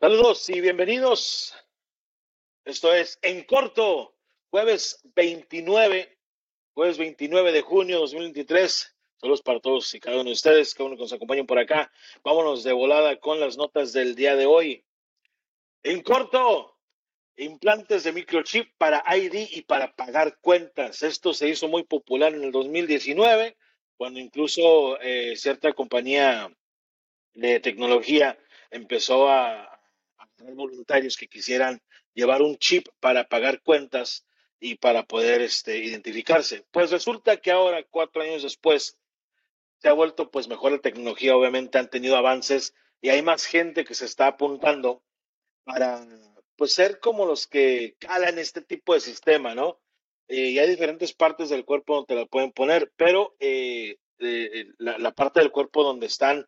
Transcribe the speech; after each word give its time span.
Saludos 0.00 0.48
y 0.48 0.60
bienvenidos. 0.60 1.56
Esto 2.64 2.94
es 2.94 3.18
En 3.20 3.42
Corto, 3.42 4.14
jueves 4.48 5.00
29, 5.16 6.16
jueves 6.72 6.98
29 6.98 7.50
de 7.50 7.62
junio 7.62 7.96
de 7.96 8.00
2023. 8.02 8.96
Saludos 9.16 9.42
para 9.42 9.58
todos 9.58 9.92
y 9.94 9.98
cada 9.98 10.18
uno 10.18 10.26
de 10.26 10.34
ustedes, 10.34 10.72
cada 10.72 10.86
uno 10.86 10.94
que 10.94 11.02
nos 11.02 11.12
acompañen 11.12 11.48
por 11.48 11.58
acá. 11.58 11.90
Vámonos 12.22 12.62
de 12.62 12.72
volada 12.72 13.18
con 13.18 13.40
las 13.40 13.56
notas 13.56 13.92
del 13.92 14.14
día 14.14 14.36
de 14.36 14.46
hoy. 14.46 14.84
En 15.82 16.00
corto, 16.04 16.78
implantes 17.36 18.04
de 18.04 18.12
microchip 18.12 18.70
para 18.78 19.02
ID 19.16 19.48
y 19.50 19.62
para 19.62 19.96
pagar 19.96 20.38
cuentas. 20.40 21.02
Esto 21.02 21.34
se 21.34 21.48
hizo 21.48 21.66
muy 21.66 21.82
popular 21.82 22.32
en 22.32 22.44
el 22.44 22.52
2019, 22.52 23.56
cuando 23.96 24.20
incluso 24.20 25.00
eh, 25.00 25.34
cierta 25.34 25.72
compañía 25.72 26.56
de 27.34 27.58
tecnología 27.58 28.38
empezó 28.70 29.28
a, 29.28 29.77
voluntarios 30.38 31.16
que 31.16 31.28
quisieran 31.28 31.82
llevar 32.14 32.42
un 32.42 32.56
chip 32.58 32.88
para 33.00 33.28
pagar 33.28 33.62
cuentas 33.62 34.24
y 34.60 34.76
para 34.76 35.04
poder 35.04 35.40
este, 35.40 35.78
identificarse. 35.78 36.66
Pues 36.70 36.90
resulta 36.90 37.36
que 37.36 37.50
ahora, 37.50 37.84
cuatro 37.90 38.22
años 38.22 38.42
después, 38.42 38.98
se 39.78 39.88
ha 39.88 39.92
vuelto 39.92 40.30
pues 40.30 40.48
mejor 40.48 40.72
la 40.72 40.78
tecnología, 40.78 41.36
obviamente 41.36 41.78
han 41.78 41.90
tenido 41.90 42.16
avances 42.16 42.74
y 43.00 43.10
hay 43.10 43.22
más 43.22 43.44
gente 43.44 43.84
que 43.84 43.94
se 43.94 44.06
está 44.06 44.26
apuntando 44.26 45.04
para 45.64 46.04
pues 46.56 46.74
ser 46.74 46.98
como 46.98 47.24
los 47.24 47.46
que 47.46 47.94
calan 48.00 48.38
este 48.38 48.60
tipo 48.60 48.94
de 48.94 49.00
sistema, 49.00 49.54
¿no? 49.54 49.80
Eh, 50.26 50.50
y 50.50 50.58
hay 50.58 50.68
diferentes 50.68 51.12
partes 51.14 51.48
del 51.48 51.64
cuerpo 51.64 51.94
donde 51.94 52.16
la 52.16 52.26
pueden 52.26 52.50
poner, 52.50 52.92
pero 52.96 53.36
eh, 53.38 53.96
eh, 54.18 54.66
la, 54.78 54.98
la, 54.98 55.12
parte 55.12 55.40
del 55.40 55.52
cuerpo 55.52 55.84
donde 55.84 56.06
están 56.06 56.46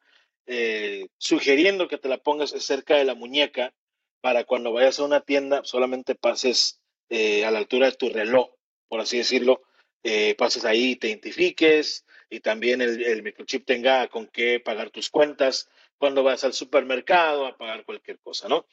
sugiriendo 1.16 1.86
que 1.86 1.96
te 1.96 2.08
la 2.08 2.18
pongas 2.18 2.52
es 2.52 2.64
cerca 2.64 2.96
de 2.96 3.04
la 3.04 3.14
muñeca 3.14 3.72
para 4.20 4.44
cuando 4.44 4.72
vayas 4.72 4.98
a 4.98 5.04
una 5.04 5.20
tienda 5.20 5.62
solamente 5.64 6.14
pases 6.14 6.80
eh, 7.08 7.44
a 7.44 7.50
la 7.50 7.58
altura 7.58 7.86
de 7.86 7.96
tu 7.96 8.08
reloj, 8.08 8.50
por 8.88 9.00
así 9.00 9.18
decirlo, 9.18 9.62
eh, 10.02 10.34
pases 10.36 10.64
ahí 10.64 10.92
y 10.92 10.96
te 10.96 11.08
identifiques 11.08 12.06
y 12.30 12.40
también 12.40 12.80
el, 12.80 13.22
microchip 13.22 13.66
tenga 13.66 14.08
con 14.08 14.28
qué 14.28 14.60
pagar 14.60 14.90
tus 14.90 15.10
cuentas 15.10 15.68
cuando 15.98 16.22
vas 16.22 16.44
al 16.44 16.52
supermercado 16.52 17.46
a 17.46 17.56
pagar 17.56 17.84
cualquier 17.84 18.18
cosa, 18.20 18.48
¿no? 18.48 18.66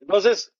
Entonces, 0.00 0.52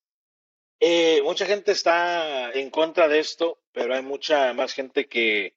eh, 0.81 1.21
mucha 1.23 1.47
gente 1.47 1.73
está 1.73 2.51
en 2.53 2.71
contra 2.71 3.09
de 3.09 3.19
esto, 3.19 3.61
pero 3.73 3.95
hay 3.95 4.03
mucha 4.03 4.53
más 4.55 4.73
gente 4.73 5.07
que 5.09 5.55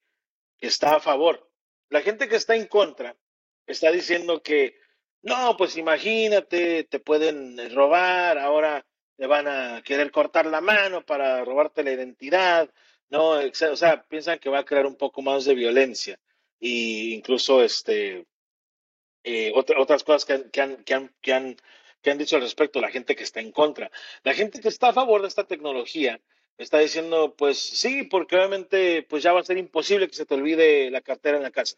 está 0.59 0.97
a 0.97 0.99
favor. 0.99 1.49
La 1.89 2.01
gente 2.01 2.27
que 2.27 2.35
está 2.35 2.55
en 2.55 2.67
contra 2.67 3.17
está 3.65 3.91
diciendo 3.91 4.43
que 4.43 4.78
no, 5.21 5.57
pues 5.57 5.75
imagínate, 5.77 6.83
te 6.85 6.99
pueden 6.99 7.57
robar, 7.75 8.37
ahora 8.37 8.85
te 9.17 9.27
van 9.27 9.47
a 9.47 9.81
querer 9.83 10.11
cortar 10.11 10.45
la 10.45 10.61
mano 10.61 11.05
para 11.05 11.43
robarte 11.43 11.83
la 11.83 11.91
identidad, 11.91 12.69
¿no? 13.09 13.31
O 13.31 13.75
sea, 13.75 14.03
piensan 14.03 14.39
que 14.39 14.49
va 14.49 14.59
a 14.59 14.65
crear 14.65 14.85
un 14.85 14.95
poco 14.95 15.21
más 15.21 15.45
de 15.45 15.55
violencia 15.55 16.19
e 16.61 17.13
incluso 17.15 17.63
este, 17.63 18.25
eh, 19.23 19.51
otras 19.55 20.03
cosas 20.03 20.25
que, 20.25 20.49
que, 20.51 20.61
han, 20.61 20.83
que, 20.83 20.93
han, 20.93 21.13
que, 21.21 21.33
han, 21.33 21.57
que 22.01 22.11
han 22.11 22.17
dicho 22.17 22.37
al 22.37 22.43
respecto 22.43 22.79
la 22.81 22.91
gente 22.91 23.15
que 23.15 23.23
está 23.23 23.41
en 23.41 23.51
contra. 23.51 23.91
La 24.23 24.33
gente 24.33 24.61
que 24.61 24.69
está 24.69 24.89
a 24.89 24.93
favor 24.93 25.21
de 25.21 25.27
esta 25.27 25.45
tecnología 25.47 26.21
está 26.57 26.79
diciendo, 26.79 27.35
pues 27.37 27.59
sí, 27.59 28.03
porque 28.03 28.35
obviamente 28.37 29.03
pues 29.03 29.23
ya 29.23 29.33
va 29.33 29.41
a 29.41 29.43
ser 29.43 29.57
imposible 29.57 30.07
que 30.07 30.15
se 30.15 30.25
te 30.25 30.35
olvide 30.35 30.91
la 30.91 31.01
cartera 31.01 31.37
en 31.37 31.43
la 31.43 31.51
casa. 31.51 31.77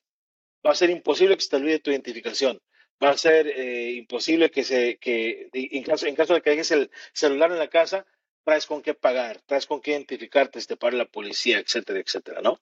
Va 0.66 0.72
a 0.72 0.76
ser 0.76 0.92
imposible 0.92 1.36
que 1.36 1.42
se 1.42 1.50
te 1.50 1.56
olvide 1.58 1.80
tu 1.80 1.92
identificación 1.92 2.62
va 3.02 3.10
a 3.10 3.18
ser 3.18 3.48
eh, 3.48 3.94
imposible 3.94 4.52
que 4.52 4.64
se, 4.64 4.98
que 4.98 5.50
en 5.54 5.84
caso, 5.84 6.06
en 6.06 6.16
caso 6.16 6.34
de 6.34 6.42
que 6.42 6.52
dejes 6.52 6.72
el 6.72 6.92
celular 7.14 7.52
en 7.52 7.60
la 7.60 7.70
casa, 7.70 8.06
traes 8.44 8.66
con 8.66 8.82
qué 8.82 8.94
pagar, 8.94 9.42
traes 9.42 9.66
con 9.66 9.82
qué 9.82 9.92
identificarte, 9.92 10.62
te 10.62 10.78
para 10.78 10.96
la 10.96 11.06
policía, 11.06 11.60
etcétera, 11.60 12.00
etcétera, 12.00 12.42
¿no? 12.42 12.60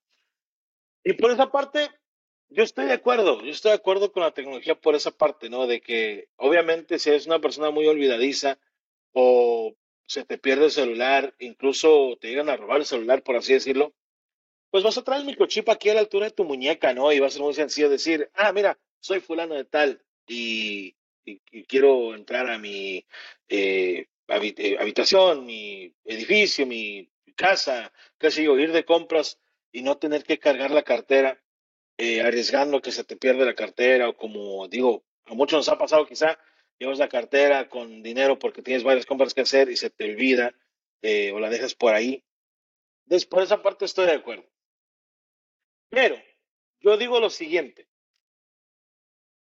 Y 1.04 1.14
por 1.14 1.32
esa 1.32 1.50
parte, 1.50 1.90
yo 2.50 2.64
estoy 2.64 2.86
de 2.86 2.94
acuerdo, 2.94 3.42
yo 3.44 3.52
estoy 3.52 3.72
de 3.72 3.78
acuerdo 3.78 4.12
con 4.12 4.24
la 4.24 4.34
tecnología 4.34 4.76
por 4.76 4.96
esa 4.96 5.12
parte, 5.12 5.50
¿no? 5.50 5.68
De 5.68 5.82
que 5.82 6.30
obviamente 6.36 7.00
si 7.00 7.10
eres 7.10 7.26
una 7.26 7.40
persona 7.40 7.72
muy 7.72 7.88
olvidadiza 7.88 8.60
o 9.14 9.76
se 10.06 10.26
te 10.26 10.38
pierde 10.38 10.66
el 10.66 10.72
celular, 10.72 11.36
incluso 11.40 12.18
te 12.20 12.30
llegan 12.30 12.50
a 12.50 12.58
robar 12.58 12.80
el 12.80 12.86
celular, 12.86 13.24
por 13.24 13.36
así 13.36 13.54
decirlo, 13.54 13.94
pues 14.72 14.84
vas 14.84 14.98
a 14.98 15.04
traer 15.04 15.22
el 15.22 15.28
microchip 15.28 15.70
aquí 15.70 15.90
a 15.90 15.94
la 15.94 16.02
altura 16.02 16.26
de 16.26 16.32
tu 16.32 16.44
muñeca, 16.44 16.94
¿no? 16.94 17.12
Y 17.12 17.20
va 17.20 17.28
a 17.28 17.32
ser 17.32 17.42
muy 17.42 17.54
sencillo 17.54 17.90
decir, 17.90 18.30
ah, 18.34 18.52
mira, 18.52 18.80
soy 19.00 19.20
fulano 19.20 19.56
de 19.56 19.66
tal, 19.66 20.04
y, 20.30 20.96
quiero 21.68 22.16
entrar 22.16 22.50
a 22.50 22.58
mi 22.58 23.06
eh, 23.50 24.08
eh, 24.28 24.78
habitación, 24.80 25.46
mi 25.46 25.94
edificio, 26.06 26.66
mi 26.66 27.12
casa, 27.36 27.92
qué 28.18 28.32
sé 28.32 28.44
yo, 28.44 28.58
ir 28.58 28.72
de 28.72 28.86
compras 28.86 29.40
y 29.72 29.82
no 29.82 29.98
tener 29.98 30.24
que 30.24 30.40
cargar 30.40 30.72
la 30.72 30.84
cartera, 30.84 31.42
eh, 31.98 32.22
arriesgando 32.22 32.82
que 32.82 32.92
se 32.92 33.04
te 33.04 33.18
pierda 33.18 33.46
la 33.46 33.54
cartera 33.54 34.10
o 34.10 34.18
como 34.18 34.68
digo, 34.68 35.04
a 35.26 35.34
muchos 35.34 35.58
nos 35.58 35.70
ha 35.70 35.78
pasado 35.78 36.08
quizá, 36.08 36.40
llevas 36.80 36.98
la 36.98 37.10
cartera 37.10 37.70
con 37.70 38.02
dinero 38.02 38.40
porque 38.40 38.62
tienes 38.62 38.84
varias 38.84 39.06
compras 39.06 39.34
que 39.34 39.42
hacer 39.42 39.70
y 39.70 39.78
se 39.78 39.90
te 39.90 40.06
olvida 40.06 40.54
o 41.34 41.40
la 41.40 41.50
dejas 41.50 41.76
por 41.76 41.94
ahí. 41.94 42.24
Entonces, 43.06 43.28
por 43.28 43.44
esa 43.44 43.62
parte 43.62 43.86
estoy 43.86 44.06
de 44.06 44.14
acuerdo. 44.14 44.46
Pero 45.90 46.22
yo 46.80 46.98
digo 46.98 47.20
lo 47.20 47.30
siguiente, 47.30 47.89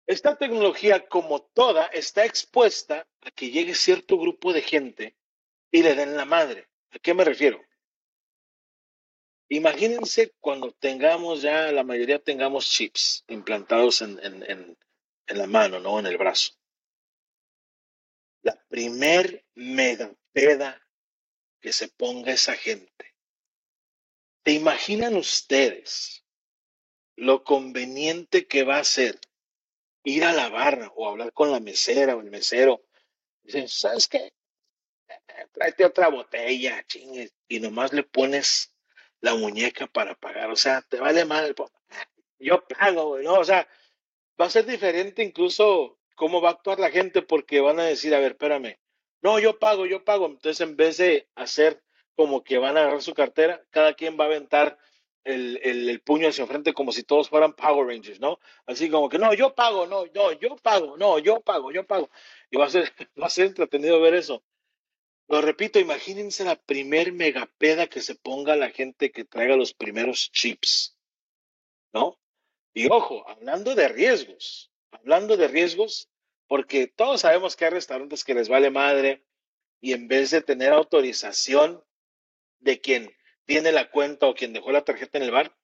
esta 0.06 0.36
tecnología, 0.36 1.08
como 1.08 1.42
toda, 1.42 1.86
está 1.88 2.26
expuesta 2.26 3.08
a 3.22 3.32
que 3.32 3.52
llegue 3.52 3.74
cierto 3.74 4.18
grupo 4.18 4.52
de 4.52 4.62
gente 4.62 5.16
y 5.72 5.82
le 5.82 5.96
den 5.96 6.18
la 6.18 6.26
madre. 6.26 6.68
¿A 6.92 7.00
qué 7.00 7.14
me 7.14 7.24
refiero? 7.24 7.64
Imagínense 9.50 10.34
cuando 10.40 10.72
tengamos 10.72 11.42
ya, 11.42 11.72
la 11.72 11.84
mayoría 11.84 12.20
tengamos 12.20 12.70
chips 12.70 13.24
implantados 13.28 14.02
en, 14.02 14.20
en, 14.24 14.78
la 15.28 15.48
mano, 15.48 15.80
¿no? 15.80 16.00
En 16.00 16.06
el 16.06 16.18
brazo. 16.18 16.54
La 18.42 18.62
primer 18.68 19.46
megapeda 19.56 20.86
que 21.62 21.72
se 21.72 21.88
ponga 21.88 22.34
esa 22.34 22.56
gente. 22.56 23.16
¿Se 24.44 24.52
imaginan 24.52 25.16
ustedes 25.16 26.26
lo 27.16 27.44
conveniente 27.44 28.48
que 28.48 28.64
va 28.64 28.80
a 28.80 28.84
ser 28.84 29.20
ir 30.04 30.24
a 30.24 30.34
la 30.34 30.50
barra 30.50 30.92
o 30.96 31.08
hablar 31.08 31.34
con 31.34 31.52
la 31.52 31.60
mesera 31.60 32.16
o 32.16 32.22
el 32.22 32.30
mesero. 32.30 32.84
Dicen, 33.44 33.68
¿sabes 33.68 34.08
qué? 34.08 34.34
Tráete 35.52 35.86
otra 35.86 36.10
botella, 36.10 36.84
chingues. 36.88 37.34
Y 37.48 37.60
nomás 37.60 37.94
le 37.94 38.04
pones 38.04 38.74
la 39.22 39.36
muñeca 39.36 39.88
para 39.88 40.16
pagar. 40.16 40.50
O 40.52 40.56
sea, 40.56 40.82
te 40.82 41.00
vale 41.00 41.26
mal. 41.26 41.56
Yo 42.40 42.66
pago, 42.68 43.20
¿no? 43.20 43.36
O 43.36 43.44
sea, 43.44 43.68
va 44.40 44.46
a 44.46 44.50
ser 44.50 44.66
diferente 44.66 45.24
incluso 45.24 46.00
cómo 46.16 46.42
va 46.42 46.50
a 46.50 46.54
actuar 46.54 46.80
la 46.80 46.92
gente 46.92 47.22
porque 47.22 47.62
van 47.62 47.80
a 47.80 47.86
decir, 47.86 48.14
a 48.14 48.20
ver, 48.20 48.34
espérame. 48.34 48.78
No, 49.22 49.40
yo 49.40 49.58
pago, 49.60 49.86
yo 49.86 50.04
pago. 50.04 50.26
Entonces, 50.26 50.60
en 50.62 50.76
vez 50.76 50.98
de 50.98 51.30
hacer 51.36 51.82
como 52.16 52.44
que 52.44 52.58
van 52.58 52.78
a 52.78 52.82
agarrar 52.82 53.02
su 53.02 53.14
cartera, 53.14 53.64
cada 53.72 53.94
quien 53.94 54.20
va 54.20 54.26
a 54.26 54.28
aventar 54.28 54.78
el, 55.24 55.60
el, 55.64 56.02
puño 56.02 56.28
hacia 56.28 56.44
enfrente 56.44 56.74
como 56.74 56.92
si 56.92 57.04
todos 57.04 57.30
fueran 57.30 57.54
Power 57.54 57.88
Rangers, 57.88 58.20
¿no? 58.20 58.40
Así 58.66 58.90
como 58.90 59.10
que, 59.10 59.18
no, 59.18 59.34
yo 59.34 59.56
pago, 59.56 59.88
no, 59.88 60.06
no, 60.14 60.32
yo 60.34 60.56
pago, 60.58 60.98
no, 60.98 61.20
yo 61.20 61.42
pago, 61.42 61.72
yo 61.72 61.86
pago. 61.86 62.10
Y 62.52 62.58
va 62.58 62.66
a 62.66 62.70
ser, 62.70 62.92
va 63.22 63.28
a 63.28 63.30
ser 63.30 63.48
entretenido 63.48 64.02
ver 64.02 64.16
eso. 64.16 64.44
Lo 65.28 65.42
repito, 65.42 65.80
imagínense 65.80 66.44
la 66.44 66.58
primer 66.58 67.14
megapeda 67.14 67.88
que 67.88 68.02
se 68.02 68.16
ponga 68.16 68.56
la 68.56 68.70
gente 68.70 69.12
que 69.12 69.24
traiga 69.24 69.56
los 69.56 69.74
primeros 69.74 70.32
chips, 70.32 70.98
¿no? 71.94 72.20
Y 72.74 72.92
ojo, 72.92 73.28
hablando 73.30 73.76
de 73.76 73.88
riesgos, 73.88 74.72
hablando 74.92 75.38
de 75.38 75.48
riesgos, 75.48 76.10
porque 76.48 76.88
todos 76.88 77.22
sabemos 77.22 77.56
que 77.56 77.66
hay 77.66 77.72
restaurantes 77.72 78.24
que 78.24 78.34
les 78.34 78.50
vale 78.50 78.70
madre 78.70 79.24
y 79.80 79.94
en 79.94 80.08
vez 80.08 80.32
de 80.32 80.42
tener 80.42 80.74
autorización 80.74 81.84
de 82.60 82.82
quien 82.82 83.16
tiene 83.46 83.72
la 83.72 83.90
cuenta 83.90 84.28
o 84.28 84.36
quien 84.36 84.54
dejó 84.54 84.72
la 84.72 84.84
tarjeta 84.84 85.18
en 85.18 85.26
el 85.26 85.32
bar, 85.32 85.56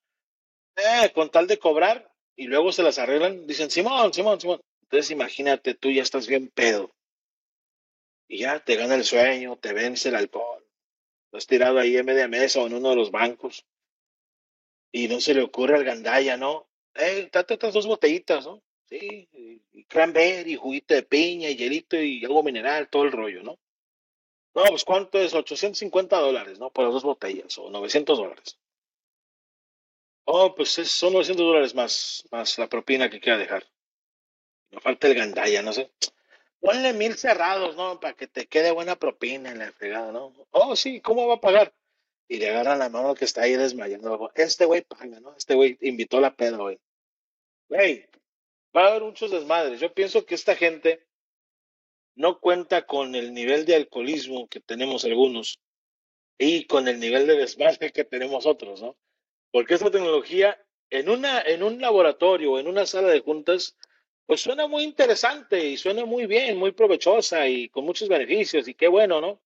eh, 0.76 1.12
con 1.14 1.30
tal 1.30 1.48
de 1.48 1.60
cobrar 1.60 2.12
y 2.36 2.48
luego 2.48 2.72
se 2.72 2.84
las 2.84 3.00
arreglan, 3.00 3.46
dicen, 3.48 3.70
Simón, 3.70 4.14
Simón, 4.14 4.40
Simón. 4.40 4.62
Entonces 4.84 5.12
imagínate, 5.12 5.74
tú 5.74 5.92
ya 5.92 6.02
estás 6.02 6.28
bien 6.28 6.50
pedo. 6.50 6.96
Y 8.28 8.40
ya 8.40 8.64
te 8.64 8.76
gana 8.76 8.96
el 8.96 9.04
sueño, 9.04 9.58
te 9.58 9.74
vence 9.74 10.10
el 10.10 10.16
alcohol. 10.16 10.66
Estás 11.26 11.48
tirado 11.48 11.80
ahí 11.80 11.98
en 11.98 12.06
media 12.06 12.28
mesa 12.28 12.62
o 12.62 12.68
en 12.68 12.76
uno 12.76 12.92
de 12.92 12.96
los 12.96 13.12
bancos. 13.12 13.66
Y 14.92 15.08
no 15.08 15.20
se 15.20 15.34
le 15.34 15.42
ocurre 15.42 15.76
al 15.76 15.84
gandaya, 15.84 16.38
¿no? 16.38 16.68
Eh, 16.96 17.30
date 17.32 17.54
otras 17.54 17.74
dos 17.74 17.88
botellitas, 17.88 18.46
¿no? 18.46 18.64
Sí, 18.86 19.30
y 19.72 19.84
cranberry, 19.84 20.56
juguito 20.56 20.96
de 20.96 21.04
piña, 21.04 21.50
y 21.50 21.56
hielito 21.56 22.02
y 22.02 22.26
algo 22.26 22.42
mineral, 22.42 22.90
todo 22.90 23.04
el 23.04 23.12
rollo, 23.12 23.44
¿no? 23.44 23.60
No, 24.56 24.64
pues 24.66 24.84
¿cuánto 24.84 25.20
es? 25.20 25.34
850 25.34 26.18
dólares, 26.18 26.60
¿no? 26.60 26.70
Por 26.70 26.86
las 26.86 26.94
dos 26.94 27.04
botellas, 27.04 27.58
o 27.58 27.70
900 27.70 28.18
dólares. 28.18 28.60
Oh, 30.26 30.54
pues 30.56 30.70
son 30.70 31.14
900 31.14 31.46
dólares 31.46 31.76
más, 31.76 32.28
más 32.32 32.58
la 32.58 32.68
propina 32.68 33.10
que 33.10 33.20
quiera 33.20 33.38
dejar. 33.38 33.66
Me 34.72 34.80
falta 34.80 35.08
el 35.08 35.16
gandaya, 35.16 35.62
no 35.62 35.74
sé. 35.74 35.92
Ponle 36.60 36.94
mil 36.94 37.16
cerrados, 37.16 37.76
¿no? 37.76 38.00
Para 38.00 38.14
que 38.14 38.28
te 38.28 38.48
quede 38.48 38.72
buena 38.72 38.96
propina 38.98 39.52
en 39.52 39.60
la 39.60 39.72
fregada, 39.72 40.12
¿no? 40.12 40.34
Oh, 40.52 40.76
sí, 40.76 41.02
¿cómo 41.02 41.28
va 41.28 41.36
a 41.36 41.42
pagar? 41.42 41.74
Y 42.28 42.38
le 42.38 42.50
agarran 42.50 42.80
la 42.80 42.90
mano 42.90 43.16
que 43.16 43.26
está 43.26 43.44
ahí 43.44 43.56
desmayando. 43.56 44.32
Este 44.36 44.66
güey 44.66 44.82
paga, 44.82 45.20
¿no? 45.20 45.36
Este 45.36 45.56
güey 45.56 45.78
invitó 45.82 46.20
la 46.20 46.36
peda, 46.36 46.58
güey. 46.58 46.80
Güey, 47.70 48.08
va 48.76 48.86
a 48.86 48.88
haber 48.90 49.04
muchos 49.04 49.32
desmadres. 49.32 49.80
Yo 49.80 49.94
pienso 49.94 50.26
que 50.26 50.36
esta 50.36 50.56
gente 50.56 51.08
no 52.20 52.42
cuenta 52.42 52.86
con 52.86 53.16
el 53.16 53.34
nivel 53.34 53.66
de 53.66 53.76
alcoholismo 53.76 54.50
que 54.50 54.60
tenemos 54.60 55.06
algunos 55.06 55.62
y 56.38 56.66
con 56.66 56.90
el 56.90 57.00
nivel 57.00 57.26
de 57.26 57.38
desmadre 57.38 57.94
que 57.94 58.04
tenemos 58.04 58.46
otros, 58.46 58.82
¿no? 58.82 58.98
Porque 59.52 59.76
esta 59.76 59.90
tecnología 59.90 60.62
en, 60.90 61.08
una, 61.08 61.42
en 61.42 61.64
un 61.64 61.80
laboratorio, 61.80 62.60
en 62.60 62.68
una 62.68 62.86
sala 62.86 63.08
de 63.08 63.22
juntas, 63.22 63.78
pues 64.26 64.42
suena 64.42 64.68
muy 64.68 64.84
interesante 64.84 65.66
y 65.66 65.78
suena 65.78 66.04
muy 66.04 66.26
bien, 66.26 66.58
muy 66.58 66.74
provechosa 66.74 67.48
y 67.48 67.70
con 67.70 67.86
muchos 67.86 68.10
beneficios 68.10 68.68
y 68.68 68.74
qué 68.74 68.90
bueno, 68.90 69.22
¿no? 69.22 69.42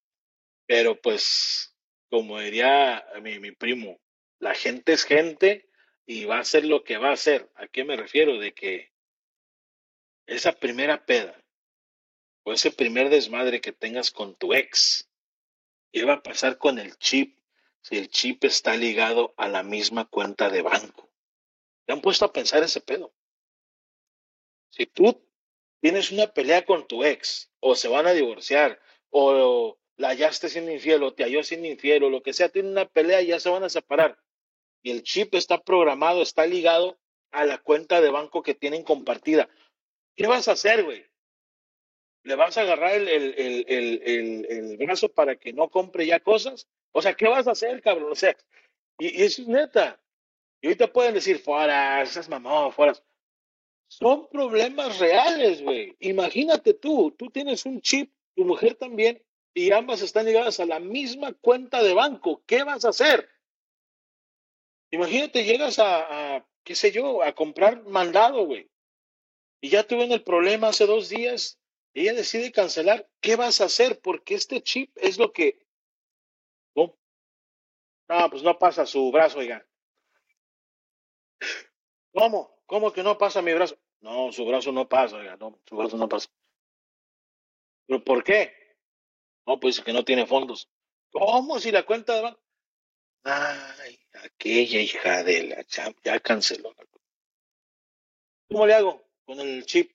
Pero 0.65 0.99
pues, 0.99 1.75
como 2.09 2.39
diría 2.39 3.05
mi, 3.21 3.37
mi 3.37 3.51
primo, 3.51 4.01
la 4.39 4.55
gente 4.55 4.93
es 4.93 5.03
gente 5.03 5.69
y 6.07 6.25
va 6.25 6.37
a 6.37 6.41
hacer 6.41 6.65
lo 6.65 6.83
que 6.83 6.97
va 6.97 7.09
a 7.09 7.13
hacer. 7.13 7.51
¿A 7.53 7.67
qué 7.67 7.83
me 7.83 7.95
refiero? 7.95 8.39
De 8.39 8.51
que 8.55 8.91
esa 10.25 10.53
primera 10.53 11.05
peda 11.05 11.42
o 12.43 12.53
ese 12.53 12.71
primer 12.71 13.09
desmadre 13.09 13.61
que 13.61 13.71
tengas 13.71 14.11
con 14.11 14.35
tu 14.35 14.53
ex, 14.53 15.09
¿qué 15.91 16.05
va 16.05 16.13
a 16.13 16.23
pasar 16.23 16.57
con 16.57 16.79
el 16.79 16.97
chip 16.97 17.39
si 17.81 17.97
el 17.97 18.09
chip 18.09 18.43
está 18.43 18.75
ligado 18.75 19.33
a 19.37 19.47
la 19.47 19.63
misma 19.63 20.05
cuenta 20.05 20.49
de 20.49 20.61
banco? 20.61 21.09
¿Te 21.85 21.93
han 21.93 22.01
puesto 22.01 22.25
a 22.25 22.33
pensar 22.33 22.63
ese 22.63 22.81
pedo? 22.81 23.13
Si 24.69 24.85
tú 24.85 25.25
tienes 25.81 26.11
una 26.11 26.27
pelea 26.27 26.65
con 26.65 26.87
tu 26.87 27.03
ex, 27.03 27.51
o 27.59 27.75
se 27.75 27.87
van 27.87 28.07
a 28.07 28.13
divorciar, 28.13 28.79
o 29.09 29.77
la 29.97 30.09
hallaste 30.09 30.49
siendo 30.49 30.71
infiel, 30.71 31.03
o 31.03 31.13
te 31.13 31.23
halló 31.23 31.43
siendo 31.43 31.67
infiel, 31.67 32.03
o 32.03 32.09
lo 32.09 32.23
que 32.23 32.33
sea, 32.33 32.49
tienen 32.49 32.71
una 32.71 32.87
pelea 32.87 33.21
y 33.21 33.27
ya 33.27 33.39
se 33.39 33.49
van 33.49 33.63
a 33.63 33.69
separar. 33.69 34.17
Y 34.81 34.91
el 34.91 35.03
chip 35.03 35.35
está 35.35 35.61
programado, 35.61 36.21
está 36.21 36.45
ligado 36.45 36.97
a 37.31 37.45
la 37.45 37.57
cuenta 37.57 38.01
de 38.01 38.09
banco 38.09 38.43
que 38.43 38.53
tienen 38.53 38.83
compartida. 38.83 39.49
¿Qué 40.15 40.27
vas 40.27 40.47
a 40.47 40.53
hacer, 40.53 40.83
güey? 40.83 41.05
¿Le 42.23 42.35
vas 42.35 42.57
a 42.57 42.61
agarrar 42.61 42.93
el, 42.93 43.09
el, 43.09 43.65
el, 43.67 44.45
el, 44.49 44.77
brazo 44.77 45.09
para 45.09 45.35
que 45.35 45.51
no 45.51 45.69
compre 45.69 46.05
ya 46.05 46.21
cosas? 46.21 46.67
O 46.93 47.01
sea, 47.01 47.13
¿qué 47.15 47.27
vas 47.27 47.47
a 47.47 47.51
hacer, 47.51 47.81
cabrón? 47.81 48.11
O 48.11 48.15
sea, 48.15 48.35
y, 48.97 49.23
eso 49.23 49.41
es 49.41 49.47
neta. 49.47 50.01
Y 50.61 50.67
ahorita 50.67 50.93
pueden 50.93 51.13
decir, 51.13 51.39
fuera, 51.39 52.01
esas 52.01 52.29
mamás, 52.29 52.73
fuera. 52.73 52.93
Son 53.89 54.29
problemas 54.29 54.99
reales, 54.99 55.61
güey. 55.61 55.95
Imagínate 55.99 56.73
tú, 56.73 57.11
tú 57.11 57.29
tienes 57.29 57.65
un 57.65 57.81
chip, 57.81 58.13
tu 58.35 58.45
mujer 58.45 58.75
también, 58.75 59.21
y 59.53 59.71
ambas 59.71 60.01
están 60.01 60.25
ligadas 60.25 60.61
a 60.61 60.65
la 60.65 60.79
misma 60.79 61.33
cuenta 61.33 61.83
de 61.83 61.93
banco. 61.93 62.41
¿Qué 62.45 62.63
vas 62.63 62.85
a 62.85 62.89
hacer? 62.89 63.29
Imagínate, 64.91 65.43
llegas 65.43 65.77
a, 65.79 66.35
a 66.37 66.45
qué 66.63 66.75
sé 66.75 66.91
yo, 66.91 67.21
a 67.21 67.33
comprar 67.33 67.83
mandado, 67.83 68.45
güey. 68.45 68.69
Y 69.61 69.69
ya 69.69 69.83
tuvieron 69.83 70.13
el 70.13 70.23
problema 70.23 70.69
hace 70.69 70.85
dos 70.85 71.09
días, 71.09 71.59
ella 71.93 72.13
decide 72.13 72.51
cancelar. 72.51 73.09
¿Qué 73.21 73.35
vas 73.35 73.61
a 73.61 73.65
hacer? 73.65 73.99
Porque 74.01 74.35
este 74.35 74.61
chip 74.61 74.95
es 74.97 75.17
lo 75.17 75.31
que... 75.31 75.63
No, 78.09 78.29
pues 78.29 78.43
no 78.43 78.59
pasa 78.59 78.85
su 78.85 79.11
brazo, 79.11 79.39
oiga. 79.39 79.65
¿Cómo? 82.13 82.61
¿Cómo 82.65 82.91
que 82.91 83.01
no 83.01 83.17
pasa 83.17 83.41
mi 83.41 83.53
brazo? 83.53 83.77
No, 84.01 84.31
su 84.31 84.45
brazo 84.45 84.71
no 84.71 84.89
pasa, 84.89 85.15
oiga, 85.15 85.37
no, 85.37 85.57
su 85.65 85.75
brazo 85.75 85.97
no 85.97 86.09
pasa. 86.09 86.27
¿Pero 87.87 88.03
por 88.03 88.23
qué? 88.23 88.53
No, 89.47 89.59
pues 89.59 89.79
que 89.81 89.93
no 89.93 90.03
tiene 90.03 90.27
fondos. 90.27 90.69
¿Cómo 91.11 91.59
si 91.59 91.71
la 91.71 91.85
cuenta 91.85 92.13
de 92.13 92.21
banco? 92.21 92.43
Ay, 93.23 93.99
aquella 94.13 94.81
hija 94.81 95.23
de 95.23 95.43
la 95.43 95.63
champ 95.63 95.97
ya 96.03 96.19
canceló. 96.19 96.75
¿Cómo 98.49 98.67
le 98.67 98.73
hago 98.73 99.01
con 99.25 99.39
el 99.39 99.65
chip? 99.65 99.92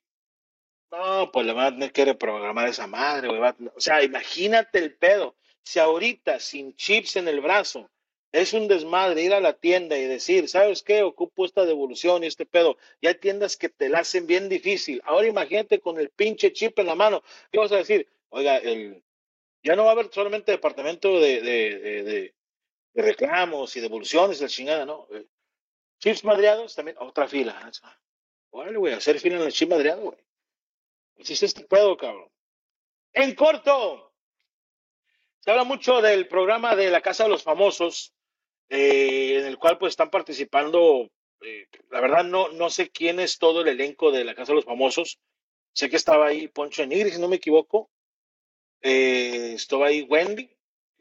No, 0.90 1.30
pues 1.32 1.46
le 1.46 1.52
van 1.52 1.66
a 1.66 1.70
tener 1.72 1.92
que 1.92 2.04
reprogramar 2.04 2.68
esa 2.68 2.86
madre, 2.86 3.28
güey. 3.28 3.40
O 3.74 3.80
sea, 3.80 4.02
imagínate 4.02 4.78
el 4.78 4.94
pedo. 4.94 5.36
Si 5.62 5.78
ahorita, 5.78 6.40
sin 6.40 6.74
chips 6.76 7.16
en 7.16 7.28
el 7.28 7.40
brazo, 7.40 7.90
es 8.32 8.52
un 8.54 8.68
desmadre 8.68 9.22
ir 9.22 9.34
a 9.34 9.40
la 9.40 9.54
tienda 9.54 9.98
y 9.98 10.06
decir, 10.06 10.48
¿sabes 10.48 10.82
qué? 10.82 11.02
Ocupo 11.02 11.44
esta 11.44 11.66
devolución 11.66 12.24
y 12.24 12.26
este 12.26 12.46
pedo. 12.46 12.78
Y 13.00 13.06
hay 13.06 13.14
tiendas 13.14 13.56
que 13.56 13.68
te 13.68 13.88
la 13.88 14.00
hacen 14.00 14.26
bien 14.26 14.48
difícil. 14.48 15.02
Ahora 15.04 15.26
imagínate 15.26 15.80
con 15.80 15.98
el 15.98 16.10
pinche 16.10 16.52
chip 16.52 16.78
en 16.78 16.86
la 16.86 16.94
mano. 16.94 17.22
¿Qué 17.52 17.58
vas 17.58 17.72
a 17.72 17.76
decir? 17.76 18.08
Oiga, 18.30 18.56
el, 18.56 19.02
ya 19.62 19.76
no 19.76 19.84
va 19.84 19.90
a 19.90 19.92
haber 19.92 20.10
solamente 20.12 20.52
departamento 20.52 21.20
de, 21.20 21.40
de, 21.42 22.02
de, 22.02 22.34
reclamos 22.94 23.76
y 23.76 23.80
devoluciones, 23.80 24.40
la 24.40 24.48
chingada, 24.48 24.84
¿no? 24.86 25.06
Eh, 25.12 25.26
Chips 26.00 26.24
madreados, 26.24 26.74
también 26.74 26.96
otra 27.00 27.26
fila. 27.26 27.70
Órale, 28.50 28.78
güey, 28.78 28.94
hacer 28.94 29.18
fila 29.18 29.36
en 29.36 29.42
el 29.42 29.52
chip 29.52 29.68
madreado, 29.68 30.02
güey. 30.02 30.18
Hiciste 31.18 31.46
este 31.46 31.64
pedo, 31.64 31.96
cabrón. 31.96 32.30
En 33.12 33.34
corto, 33.34 34.12
se 35.40 35.50
habla 35.50 35.64
mucho 35.64 36.00
del 36.00 36.28
programa 36.28 36.76
de 36.76 36.90
la 36.90 37.00
Casa 37.00 37.24
de 37.24 37.30
los 37.30 37.42
Famosos, 37.42 38.14
eh, 38.68 39.38
en 39.38 39.46
el 39.46 39.58
cual 39.58 39.78
pues 39.78 39.90
están 39.90 40.10
participando, 40.10 41.10
eh, 41.40 41.66
la 41.90 42.00
verdad 42.00 42.22
no, 42.24 42.48
no 42.50 42.70
sé 42.70 42.90
quién 42.90 43.18
es 43.18 43.38
todo 43.38 43.62
el 43.62 43.68
elenco 43.68 44.12
de 44.12 44.24
la 44.24 44.34
Casa 44.36 44.52
de 44.52 44.56
los 44.56 44.64
Famosos. 44.64 45.18
Sé 45.72 45.90
que 45.90 45.96
estaba 45.96 46.28
ahí 46.28 46.48
Poncho 46.48 46.82
Enigri, 46.82 47.10
si 47.10 47.20
no 47.20 47.28
me 47.28 47.36
equivoco. 47.36 47.90
Eh, 48.80 49.54
estaba 49.54 49.88
ahí 49.88 50.02
Wendy, 50.02 50.48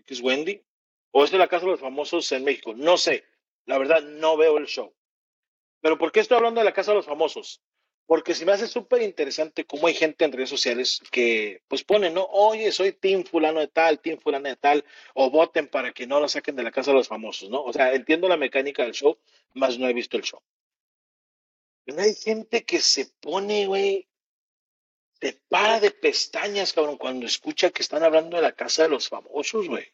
que 0.06 0.14
es 0.14 0.22
Wendy. 0.22 0.64
O 1.12 1.24
es 1.24 1.32
de 1.32 1.38
la 1.38 1.48
Casa 1.48 1.66
de 1.66 1.72
los 1.72 1.80
Famosos 1.80 2.32
en 2.32 2.44
México. 2.44 2.74
No 2.76 2.98
sé. 2.98 3.24
La 3.66 3.78
verdad 3.78 4.02
no 4.02 4.36
veo 4.38 4.58
el 4.58 4.66
show. 4.66 4.94
Pero 5.82 5.98
¿por 5.98 6.12
qué 6.12 6.22
estoy 6.22 6.38
hablando 6.38 6.62
de 6.62 6.66
la 6.66 6.74
Casa 6.74 6.92
de 6.92 6.98
los 6.98 7.06
Famosos? 7.06 7.62
Porque 8.08 8.34
se 8.34 8.46
me 8.46 8.54
hace 8.54 8.68
súper 8.68 9.02
interesante 9.04 9.66
cómo 9.66 9.86
hay 9.88 9.94
gente 9.94 10.26
en 10.26 10.32
redes 10.32 10.50
sociales 10.50 11.02
que 11.12 11.62
pues 11.68 11.84
ponen, 11.84 12.14
¿no? 12.16 12.24
Oye, 12.32 12.72
soy 12.72 12.92
Team 12.94 13.24
fulano 13.26 13.60
de 13.60 13.68
tal, 13.68 14.00
Team 14.00 14.18
fulano 14.20 14.50
de 14.50 14.56
tal, 14.56 14.84
o 15.14 15.30
voten 15.30 15.68
para 15.68 15.92
que 15.94 16.08
no 16.08 16.20
lo 16.20 16.28
saquen 16.30 16.56
de 16.56 16.64
la 16.64 16.72
casa 16.72 16.92
de 16.92 16.98
los 16.98 17.08
famosos, 17.10 17.50
¿no? 17.50 17.64
O 17.64 17.74
sea, 17.74 17.94
entiendo 17.94 18.28
la 18.30 18.38
mecánica 18.38 18.84
del 18.84 18.94
show, 18.94 19.18
más 19.54 19.78
no 19.78 19.88
he 19.88 19.94
visto 19.94 20.18
el 20.18 20.24
show. 20.24 20.42
Pero 21.86 22.00
hay 22.02 22.14
gente 22.14 22.64
que 22.66 22.80
se 22.80 23.08
pone, 23.20 23.66
güey, 23.66 24.08
se 25.22 25.34
para 25.48 25.80
de 25.80 25.92
pestañas, 25.92 26.74
cabrón, 26.74 26.98
cuando 26.98 27.28
escucha 27.28 27.70
que 27.70 27.84
están 27.84 28.02
hablando 28.04 28.36
de 28.38 28.42
la 28.42 28.54
casa 28.54 28.82
de 28.84 28.90
los 28.90 29.10
famosos, 29.10 29.68
güey. 29.68 29.86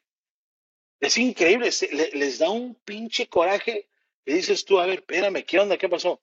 Es 0.99 1.17
increíble, 1.17 1.71
se- 1.71 1.93
le- 1.93 2.09
les 2.13 2.39
da 2.39 2.49
un 2.49 2.73
pinche 2.73 3.27
coraje 3.29 3.87
y 4.25 4.33
dices 4.33 4.65
tú, 4.65 4.79
a 4.79 4.87
ver, 4.87 4.99
espérame, 4.99 5.43
¿qué 5.45 5.59
onda? 5.59 5.77
¿Qué 5.77 5.87
pasó? 5.87 6.19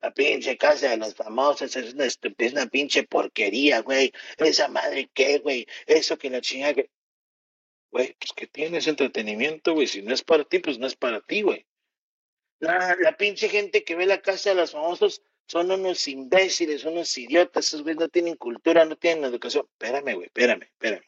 La 0.00 0.12
pinche 0.12 0.56
casa 0.56 0.90
de 0.90 0.96
los 0.96 1.14
famosos 1.14 1.76
es 1.76 1.94
una, 1.94 2.06
es 2.06 2.18
una 2.52 2.66
pinche 2.66 3.02
porquería, 3.02 3.80
güey. 3.80 4.12
Esa 4.38 4.68
madre 4.68 5.10
qué, 5.12 5.38
güey. 5.38 5.66
Eso 5.86 6.16
que 6.16 6.30
la 6.30 6.40
chingada 6.40 6.74
que... 6.74 6.90
Güey, 7.90 8.16
pues 8.18 8.32
que 8.32 8.46
tienes 8.46 8.86
entretenimiento, 8.86 9.74
güey. 9.74 9.86
Si 9.86 10.00
no 10.00 10.14
es 10.14 10.22
para 10.22 10.44
ti, 10.44 10.60
pues 10.60 10.78
no 10.78 10.86
es 10.86 10.96
para 10.96 11.20
ti, 11.20 11.42
güey. 11.42 11.66
La, 12.60 12.96
la 13.00 13.16
pinche 13.16 13.48
gente 13.48 13.84
que 13.84 13.94
ve 13.94 14.06
la 14.06 14.22
casa 14.22 14.50
de 14.50 14.56
los 14.56 14.72
famosos 14.72 15.22
son 15.46 15.70
unos 15.70 16.06
imbéciles, 16.08 16.84
unos 16.84 17.16
idiotas. 17.18 17.66
Esos 17.66 17.82
güeyes 17.82 18.00
no 18.00 18.08
tienen 18.08 18.36
cultura, 18.36 18.84
no 18.84 18.96
tienen 18.96 19.24
educación. 19.24 19.66
Espérame, 19.72 20.14
güey, 20.14 20.26
espérame, 20.26 20.62
espérame. 20.62 21.04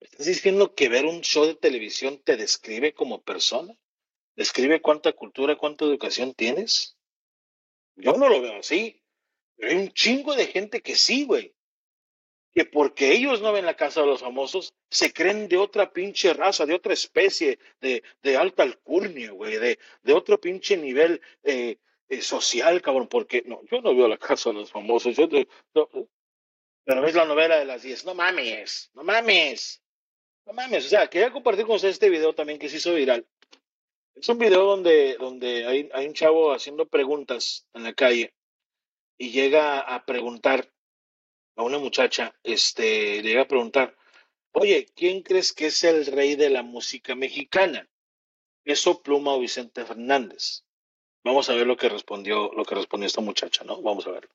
¿Estás 0.00 0.26
diciendo 0.26 0.74
que 0.74 0.90
ver 0.90 1.06
un 1.06 1.22
show 1.22 1.46
de 1.46 1.54
televisión 1.54 2.20
te 2.22 2.36
describe 2.36 2.92
como 2.92 3.22
persona? 3.22 3.74
¿Describe 4.36 4.80
cuánta 4.80 5.12
cultura, 5.12 5.56
cuánta 5.56 5.84
educación 5.84 6.34
tienes? 6.34 6.96
Yo 7.96 8.14
no 8.14 8.28
lo 8.28 8.40
veo 8.40 8.58
así. 8.58 9.00
Pero 9.56 9.70
hay 9.70 9.76
un 9.78 9.92
chingo 9.92 10.34
de 10.34 10.46
gente 10.46 10.82
que 10.82 10.96
sí, 10.96 11.24
güey. 11.24 11.54
Que 12.52 12.64
porque 12.64 13.12
ellos 13.12 13.40
no 13.40 13.52
ven 13.52 13.66
la 13.66 13.76
casa 13.76 14.00
de 14.00 14.06
los 14.06 14.20
famosos, 14.20 14.74
se 14.88 15.12
creen 15.12 15.48
de 15.48 15.56
otra 15.56 15.92
pinche 15.92 16.32
raza, 16.34 16.66
de 16.66 16.74
otra 16.74 16.92
especie, 16.92 17.58
de, 17.80 18.04
de 18.22 18.36
alta 18.36 18.62
alcurnia, 18.62 19.32
güey, 19.32 19.58
de, 19.58 19.78
de 20.02 20.12
otro 20.12 20.40
pinche 20.40 20.76
nivel 20.76 21.20
eh, 21.42 21.78
eh, 22.08 22.22
social, 22.22 22.80
cabrón. 22.80 23.08
Porque 23.08 23.42
no, 23.46 23.60
yo 23.70 23.80
no 23.80 23.94
veo 23.94 24.06
la 24.08 24.18
casa 24.18 24.50
de 24.50 24.56
los 24.56 24.70
famosos. 24.70 25.16
Yo 25.16 25.28
no, 25.74 25.88
pero 26.84 27.00
ves 27.00 27.14
la 27.14 27.24
novela 27.24 27.58
de 27.58 27.64
las 27.64 27.82
10. 27.82 28.04
No 28.04 28.14
mames, 28.14 28.90
no 28.94 29.02
mames, 29.02 29.82
no 30.44 30.52
mames. 30.52 30.86
O 30.86 30.88
sea, 30.88 31.08
quería 31.08 31.32
compartir 31.32 31.64
con 31.64 31.76
ustedes 31.76 31.94
este 31.94 32.10
video 32.10 32.34
también 32.34 32.58
que 32.58 32.68
se 32.68 32.76
hizo 32.76 32.94
viral. 32.94 33.26
Es 34.14 34.28
un 34.28 34.38
video 34.38 34.64
donde, 34.64 35.16
donde 35.18 35.66
hay, 35.66 35.90
hay 35.92 36.06
un 36.06 36.14
chavo 36.14 36.52
haciendo 36.52 36.86
preguntas 36.86 37.66
en 37.74 37.82
la 37.82 37.92
calle 37.92 38.34
y 39.18 39.30
llega 39.30 39.80
a 39.80 40.04
preguntar 40.04 40.70
a 41.56 41.62
una 41.62 41.78
muchacha, 41.78 42.34
este, 42.42 43.22
le 43.22 43.30
llega 43.30 43.42
a 43.42 43.48
preguntar, 43.48 43.96
oye, 44.52 44.86
¿quién 44.94 45.22
crees 45.22 45.52
que 45.52 45.66
es 45.66 45.84
el 45.84 46.06
rey 46.06 46.36
de 46.36 46.50
la 46.50 46.62
música 46.62 47.14
mexicana? 47.14 47.88
¿Eso 48.64 49.02
Pluma 49.02 49.34
o 49.34 49.40
Vicente 49.40 49.84
Fernández? 49.84 50.64
Vamos 51.24 51.48
a 51.48 51.54
ver 51.54 51.66
lo 51.66 51.76
que 51.76 51.88
respondió, 51.88 52.52
lo 52.52 52.64
que 52.64 52.74
respondió 52.74 53.06
esta 53.06 53.20
muchacha, 53.20 53.64
¿no? 53.64 53.80
Vamos 53.82 54.06
a 54.06 54.10
ver. 54.10 54.28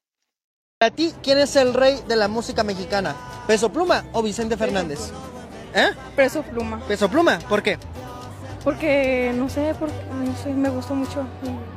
Para 0.78 0.96
ti, 0.96 1.14
¿quién 1.22 1.38
es 1.38 1.56
el 1.56 1.74
rey 1.74 2.00
de 2.08 2.16
la 2.16 2.28
música 2.28 2.64
mexicana? 2.64 3.16
¿Peso 3.48 3.72
Pluma 3.72 4.06
o 4.14 4.24
Vicente 4.24 4.56
Fernández? 4.56 5.12
¿Eh? 5.76 5.90
Peso 6.16 6.42
Pluma. 6.44 6.82
¿Peso 6.88 7.10
Pluma? 7.10 7.40
¿Por 7.50 7.62
qué? 7.62 7.78
Porque, 8.64 9.32
no 9.36 9.50
sé, 9.50 9.74
porque, 9.80 9.96
no 10.12 10.36
sé, 10.36 10.50
me 10.50 10.70
gustó 10.70 10.94
mucho. 10.94 11.26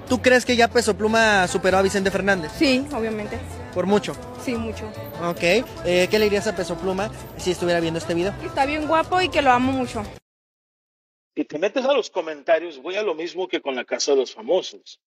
¿Tú 0.09 0.21
crees 0.21 0.45
que 0.45 0.57
ya 0.57 0.69
Peso 0.69 0.97
Pluma 0.97 1.47
superó 1.47 1.79
a 1.79 1.83
Vicente 1.83 2.11
Fernández? 2.11 2.53
Sí, 2.59 2.87
obviamente. 2.93 3.39
Por 3.73 3.87
mucho. 3.87 4.15
Sí, 4.45 4.55
mucho. 4.55 4.87
Ok. 5.25 5.43
Eh, 5.85 6.09
¿Qué 6.11 6.19
le 6.19 6.25
dirías 6.25 6.47
a 6.47 6.57
Peso 6.57 6.77
Pluma 6.77 7.11
si 7.37 7.53
estuviera 7.53 7.81
viendo 7.81 7.99
este 7.99 8.15
video? 8.15 8.35
Está 8.45 8.67
bien 8.67 8.87
guapo 8.87 9.21
y 9.21 9.29
que 9.29 9.43
lo 9.43 9.51
amo 9.51 9.73
mucho. 9.73 10.03
Si 11.35 11.45
te 11.45 11.59
metes 11.59 11.85
a 11.85 11.93
los 11.93 12.11
comentarios, 12.11 12.83
voy 12.83 12.97
a 12.97 13.03
lo 13.03 13.15
mismo 13.15 13.49
que 13.49 13.63
con 13.63 13.75
la 13.75 13.85
casa 13.85 14.11
de 14.11 14.19
los 14.19 14.35
famosos. 14.35 15.01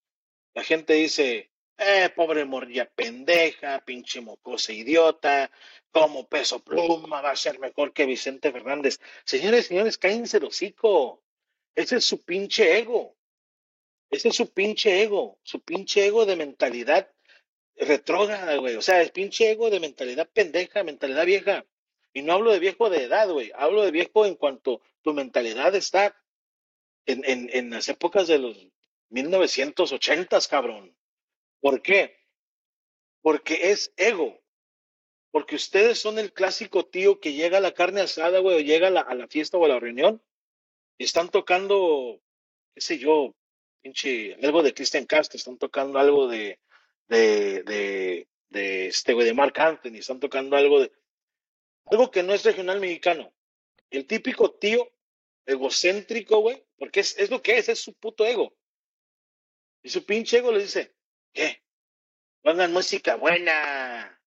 La 0.56 0.64
gente 0.64 0.94
dice, 0.94 1.52
eh, 1.78 2.10
pobre 2.16 2.46
morrilla 2.46 2.90
pendeja, 2.90 3.80
pinche 3.86 4.22
mocosa 4.22 4.72
idiota, 4.72 5.52
como 5.92 6.26
peso 6.28 6.60
pluma 6.60 7.22
va 7.22 7.32
a 7.32 7.36
ser 7.36 7.60
mejor 7.60 7.94
que 7.94 8.06
Vicente 8.06 8.52
Fernández. 8.52 9.00
Señores, 9.26 9.68
señores, 9.68 9.98
cállense 9.98 10.38
el 10.38 10.46
hocico. 10.46 11.22
Ese 11.76 11.98
es 11.98 12.06
su 12.06 12.24
pinche 12.24 12.78
ego. 12.80 13.16
Ese 14.10 14.30
es 14.30 14.36
su 14.36 14.54
pinche 14.54 15.02
ego, 15.02 15.40
su 15.44 15.62
pinche 15.62 16.06
ego 16.06 16.26
de 16.26 16.36
mentalidad 16.36 17.12
retrógrada, 17.76 18.56
güey. 18.58 18.76
O 18.76 18.82
sea, 18.82 19.02
es 19.02 19.12
pinche 19.12 19.52
ego 19.52 19.70
de 19.70 19.80
mentalidad 19.80 20.30
pendeja, 20.32 20.84
mentalidad 20.84 21.26
vieja. 21.26 21.66
Y 22.14 22.22
no 22.22 22.34
hablo 22.34 22.52
de 22.54 22.60
viejo 22.60 22.90
de 22.90 23.04
edad, 23.04 23.30
güey. 23.30 23.52
Hablo 23.56 23.84
de 23.84 23.92
viejo 23.92 24.26
en 24.26 24.36
cuanto 24.36 24.82
tu 25.02 25.14
mentalidad 25.14 25.76
está 25.76 26.16
en, 27.06 27.24
en, 27.26 27.50
en 27.52 27.70
las 27.72 27.90
épocas 27.90 28.28
de 28.28 28.40
los 28.40 28.68
1980, 29.10 30.40
cabrón. 30.50 30.96
¿Por 31.60 31.82
qué? 31.82 32.18
Porque 33.22 33.72
es 33.72 33.94
ego. 33.98 34.40
Porque 35.32 35.56
ustedes 35.56 36.00
son 36.00 36.18
el 36.20 36.32
clásico 36.32 36.86
tío 36.86 37.20
que 37.20 37.34
llega 37.34 37.58
a 37.58 37.62
la 37.62 37.74
carne 37.74 38.02
asada, 38.02 38.40
güey, 38.40 38.58
o 38.58 38.60
llega 38.60 38.88
a 38.88 39.14
la, 39.16 39.28
fiesta 39.28 39.58
o 39.58 39.66
a 39.66 39.68
la 39.68 39.80
reunión 39.80 40.22
están 41.04 41.30
tocando, 41.30 42.22
qué 42.74 42.82
sé 42.82 42.98
yo, 42.98 43.36
pinche, 43.82 44.36
algo 44.42 44.64
de 44.64 44.74
Christian 44.74 45.06
Castro, 45.06 45.38
están 45.38 45.58
tocando 45.58 46.00
algo 46.00 46.28
de, 46.28 46.60
de, 47.08 47.64
de, 47.64 48.28
de 48.50 48.88
este 48.88 49.14
güey, 49.14 49.28
de 49.28 49.34
Mark 49.34 49.60
Anthony, 49.60 49.98
están 49.98 50.20
tocando 50.20 50.56
algo 50.56 50.82
de, 50.82 50.92
algo 51.86 52.10
que 52.10 52.24
no 52.24 52.34
es 52.34 52.44
regional 52.44 52.80
mexicano. 52.80 53.34
El 53.90 54.08
típico 54.08 54.52
tío 54.52 54.92
egocéntrico, 55.46 56.40
güey, 56.40 56.64
porque 56.78 57.02
es, 57.02 57.18
es 57.18 57.30
lo 57.30 57.42
que 57.42 57.58
es, 57.58 57.70
es 57.70 57.80
su 57.80 57.94
puto 57.94 58.26
ego. 58.26 58.56
Y 59.84 59.90
su 59.90 60.06
pinche 60.06 60.38
ego 60.38 60.52
le 60.52 60.64
dice, 60.64 60.96
¿qué? 61.32 61.62
Pongan 62.42 62.74
música 62.74 63.16
buena. 63.16 64.20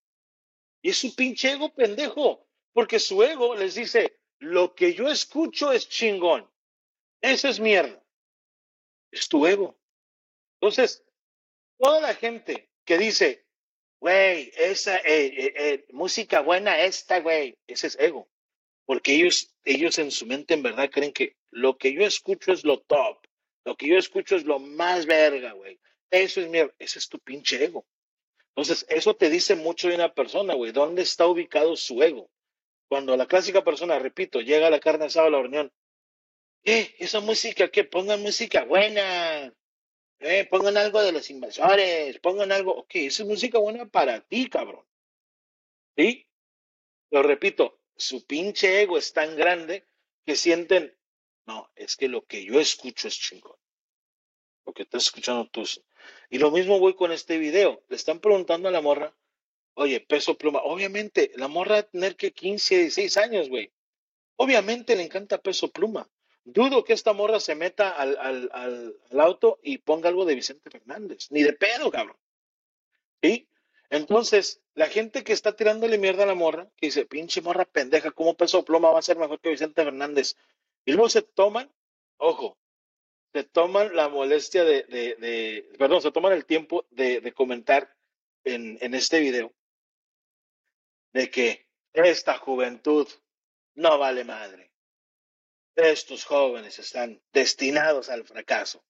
Y 0.83 0.91
es 0.91 0.99
su 0.99 1.15
pinche 1.15 1.53
ego 1.53 1.75
pendejo, 1.75 2.47
porque 2.73 3.01
su 3.01 3.23
ego 3.23 3.57
les 3.57 3.75
dice, 3.75 4.21
lo 4.39 4.75
que 4.75 4.95
yo 4.95 5.09
escucho 5.09 5.73
es 5.73 5.89
chingón. 5.89 6.49
Eso 7.21 7.49
es 7.49 7.61
mierda. 7.61 8.03
Es 9.11 9.29
tu 9.29 9.47
ego. 9.47 9.79
Entonces, 10.61 11.05
toda 11.79 12.01
la 12.01 12.15
gente 12.15 12.71
que 12.85 12.99
dice, 12.99 13.47
güey, 14.01 14.53
esa 14.57 14.97
eh, 14.99 15.27
eh, 15.27 15.55
eh, 15.57 15.87
música 15.91 16.41
buena 16.41 16.81
esta, 16.81 17.21
güey, 17.21 17.59
ese 17.67 17.89
es 17.89 17.99
ego. 17.99 18.29
Porque 18.87 19.15
ellos, 19.15 19.55
ellos 19.65 19.99
en 19.99 20.11
su 20.11 20.27
mente 20.27 20.55
en 20.55 20.63
verdad 20.63 20.91
creen 20.91 21.13
que 21.13 21.37
lo 21.51 21.77
que 21.77 21.93
yo 21.93 22.03
escucho 22.03 22.53
es 22.53 22.65
lo 22.65 22.81
top. 22.81 23.27
Lo 23.65 23.77
que 23.77 23.89
yo 23.89 23.99
escucho 23.99 24.37
es 24.37 24.45
lo 24.45 24.59
más 24.59 25.07
verga, 25.07 25.53
güey. 25.53 25.79
Eso 26.11 26.41
es 26.41 26.49
mierda. 26.49 26.75
Ese 26.79 26.99
es 26.99 27.09
tu 27.09 27.19
pinche 27.19 27.63
ego. 27.63 27.87
Entonces, 28.55 28.87
eso 28.89 29.15
te 29.15 29.31
dice 29.31 29.55
mucho 29.55 29.89
de 29.89 29.95
una 29.95 30.15
persona, 30.15 30.55
güey. 30.55 30.73
¿Dónde 30.73 31.03
está 31.03 31.27
ubicado 31.27 31.77
su 31.77 32.03
ego? 32.03 32.31
Cuando 32.89 33.17
la 33.17 33.27
clásica 33.27 33.63
persona, 33.63 33.99
repito, 33.99 34.41
llega 34.41 34.67
a 34.67 34.71
la 34.71 34.81
carne 34.81 35.05
asada 35.05 35.27
a 35.27 35.31
la 35.31 35.41
reunión, 35.41 35.71
¿qué? 36.63 36.95
Esa 36.99 37.21
música, 37.21 37.69
¿qué? 37.71 37.85
Pongan 37.85 38.23
música 38.23 38.65
buena. 38.65 39.53
Eh, 40.21 40.47
pongan 40.51 40.77
algo 40.77 41.01
de 41.01 41.13
los 41.13 41.31
invasores, 41.31 42.19
pongan 42.19 42.51
algo, 42.51 42.75
ok, 42.77 42.95
esa 42.97 43.23
es 43.23 43.29
música 43.29 43.59
buena 43.59 43.87
para 43.87 44.21
ti, 44.21 44.49
cabrón. 44.51 44.85
¿Sí? 45.97 46.27
Lo 47.11 47.23
repito, 47.23 47.81
su 47.97 48.27
pinche 48.27 48.83
ego 48.83 48.99
es 48.99 49.13
tan 49.13 49.37
grande 49.37 49.87
que 50.27 50.35
sienten, 50.35 50.97
no, 51.47 51.71
es 51.77 51.97
que 51.97 52.09
lo 52.09 52.27
que 52.27 52.45
yo 52.45 52.59
escucho 52.61 53.09
es 53.09 53.19
chingón. 53.19 53.57
Lo 54.67 54.73
que 54.73 54.83
estás 54.83 55.05
escuchando 55.05 55.49
tú. 55.49 55.65
Y 56.31 56.39
lo 56.39 56.51
mismo 56.51 56.79
voy 56.79 56.95
con 56.95 57.13
este 57.13 57.39
video. 57.39 57.83
Le 57.89 57.97
están 57.97 58.21
preguntando 58.21 58.69
a 58.69 58.73
la 58.73 58.83
morra, 58.83 59.17
oye, 59.75 60.01
peso 60.01 60.37
pluma. 60.37 60.61
Obviamente, 60.65 61.33
la 61.37 61.49
morra 61.49 61.85
tener 61.85 62.17
que 62.17 62.33
15, 62.33 62.77
16 62.77 63.17
años, 63.17 63.49
güey. 63.49 63.73
Obviamente 64.37 64.95
le 64.97 65.05
encanta 65.05 65.41
peso 65.41 65.71
pluma. 65.71 66.11
Dudo 66.51 66.83
que 66.83 66.95
esta 66.95 67.13
morra 67.13 67.41
se 67.41 67.55
meta 67.55 67.91
al, 67.91 68.17
al, 68.17 68.51
al, 68.55 69.21
auto 69.21 69.59
y 69.63 69.77
ponga 69.79 70.09
algo 70.09 70.25
de 70.25 70.35
Vicente 70.35 70.71
Fernández. 70.71 71.31
Ni 71.31 71.43
de 71.43 71.53
pedo, 71.53 71.91
cabrón. 71.91 72.17
¿Sí? 73.23 73.51
Entonces, 73.91 74.63
la 74.75 74.87
gente 74.87 75.25
que 75.25 75.35
está 75.35 75.55
tirándole 75.57 75.99
mierda 75.99 76.23
a 76.23 76.27
la 76.27 76.35
morra, 76.35 76.71
que 76.79 76.87
dice, 76.87 77.05
pinche 77.05 77.43
morra 77.43 77.67
pendeja, 77.67 78.13
¿cómo 78.13 78.35
peso 78.35 78.65
pluma 78.65 78.91
va 78.91 78.99
a 78.99 79.03
ser 79.03 79.19
mejor 79.19 79.41
que 79.41 79.51
Vicente 79.51 79.85
Fernández? 79.85 80.37
Y 80.87 80.93
luego 80.93 81.11
se 81.11 81.21
toman, 81.21 81.71
ojo, 82.17 82.57
se 83.35 83.45
toman 83.45 83.95
la 83.95 84.09
molestia 84.09 84.65
de, 84.65 84.85
de, 84.85 85.17
de 85.17 85.69
perdón, 85.79 86.01
se 86.01 86.13
toman 86.13 86.33
el 86.33 86.47
tiempo 86.47 86.87
de, 86.89 87.21
de 87.21 87.33
comentar 87.33 87.95
en, 88.45 88.79
en 88.81 88.95
este 88.95 89.21
video 89.21 89.53
de 91.13 91.31
que 91.31 91.67
esta 91.93 92.39
juventud 92.39 93.07
no 93.75 93.99
vale 93.99 94.25
madre 94.25 94.68
estos 95.79 96.25
jóvenes 96.25 96.79
están 96.79 97.23
destinados 97.33 98.09
al 98.09 98.25
fracaso. 98.25 98.85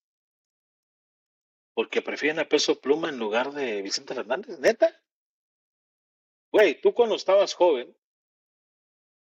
Porque 1.74 2.02
prefieren 2.02 2.40
a 2.40 2.48
Peso 2.48 2.80
Pluma 2.80 3.10
en 3.10 3.18
lugar 3.18 3.52
de 3.52 3.82
Vicente 3.82 4.14
Fernández, 4.14 4.58
neta. 4.58 5.00
Güey, 6.50 6.80
tú 6.80 6.94
cuando 6.94 7.14
estabas 7.14 7.54
joven, 7.54 7.94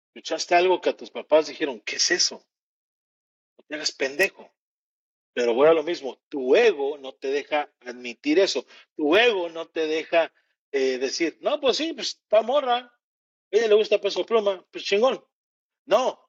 escuchaste 0.10 0.56
algo 0.56 0.80
que 0.80 0.92
a 0.92 0.98
tus 0.98 1.10
papás 1.10 1.48
dijeron, 1.48 1.82
¿qué 1.82 1.96
es 1.96 2.12
eso? 2.12 2.46
No 3.58 3.66
te 3.68 3.76
hagas 3.76 3.92
pendejo. 3.92 4.54
Pero 5.34 5.54
voy 5.54 5.68
a 5.68 5.74
lo 5.74 5.84
mismo, 5.84 6.20
tu 6.30 6.56
ego 6.56 6.98
no 6.98 7.14
te 7.14 7.28
deja 7.30 7.72
admitir 7.82 8.40
eso. 8.40 8.66
Tu 8.96 9.16
ego 9.18 9.50
no 9.50 9.68
te 9.68 9.86
deja 9.86 10.32
eh, 10.72 10.98
decir, 10.98 11.38
no, 11.42 11.60
pues 11.60 11.78
sí, 11.78 11.94
pues 11.94 12.20
está 12.22 12.42
morra. 12.42 12.78
A 12.78 12.92
ella 13.52 13.68
le 13.68 13.76
gusta 13.76 14.02
Peso 14.02 14.26
Pluma, 14.26 14.66
pues 14.72 14.84
chingón. 14.84 15.24
No, 15.86 16.27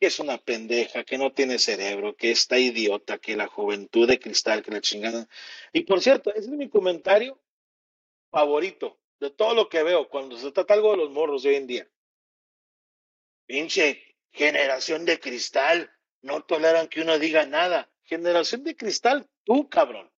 que 0.00 0.06
es 0.06 0.18
una 0.18 0.38
pendeja, 0.38 1.04
que 1.04 1.18
no 1.18 1.30
tiene 1.30 1.58
cerebro, 1.58 2.16
que 2.16 2.30
está 2.30 2.58
idiota, 2.58 3.18
que 3.18 3.36
la 3.36 3.46
juventud 3.46 4.08
de 4.08 4.18
cristal, 4.18 4.62
que 4.62 4.70
la 4.70 4.80
chingada. 4.80 5.28
Y 5.74 5.82
por 5.82 6.00
cierto, 6.00 6.30
ese 6.30 6.48
es 6.48 6.56
mi 6.56 6.70
comentario 6.70 7.38
favorito 8.30 8.98
de 9.20 9.30
todo 9.30 9.54
lo 9.54 9.68
que 9.68 9.82
veo 9.82 10.08
cuando 10.08 10.38
se 10.38 10.52
trata 10.52 10.72
algo 10.72 10.92
de 10.92 10.96
los 10.96 11.10
morros 11.10 11.42
de 11.42 11.50
hoy 11.50 11.56
en 11.56 11.66
día. 11.66 11.88
Pinche 13.44 14.16
generación 14.32 15.04
de 15.04 15.20
cristal, 15.20 15.90
no 16.22 16.44
toleran 16.44 16.88
que 16.88 17.02
uno 17.02 17.18
diga 17.18 17.44
nada. 17.44 17.90
Generación 18.04 18.64
de 18.64 18.74
cristal, 18.74 19.28
tú, 19.44 19.68
cabrón. 19.68 20.10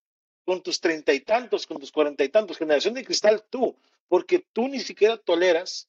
Con 0.45 0.63
tus 0.63 0.81
treinta 0.81 1.13
y 1.13 1.21
tantos, 1.21 1.67
con 1.67 1.79
tus 1.79 1.91
cuarenta 1.91 2.23
y 2.23 2.29
tantos, 2.29 2.57
generación 2.57 2.95
de 2.95 3.05
cristal, 3.05 3.45
tú. 3.51 3.77
Porque 4.07 4.47
tú 4.53 4.69
ni 4.69 4.79
siquiera 4.79 5.17
toleras 5.17 5.89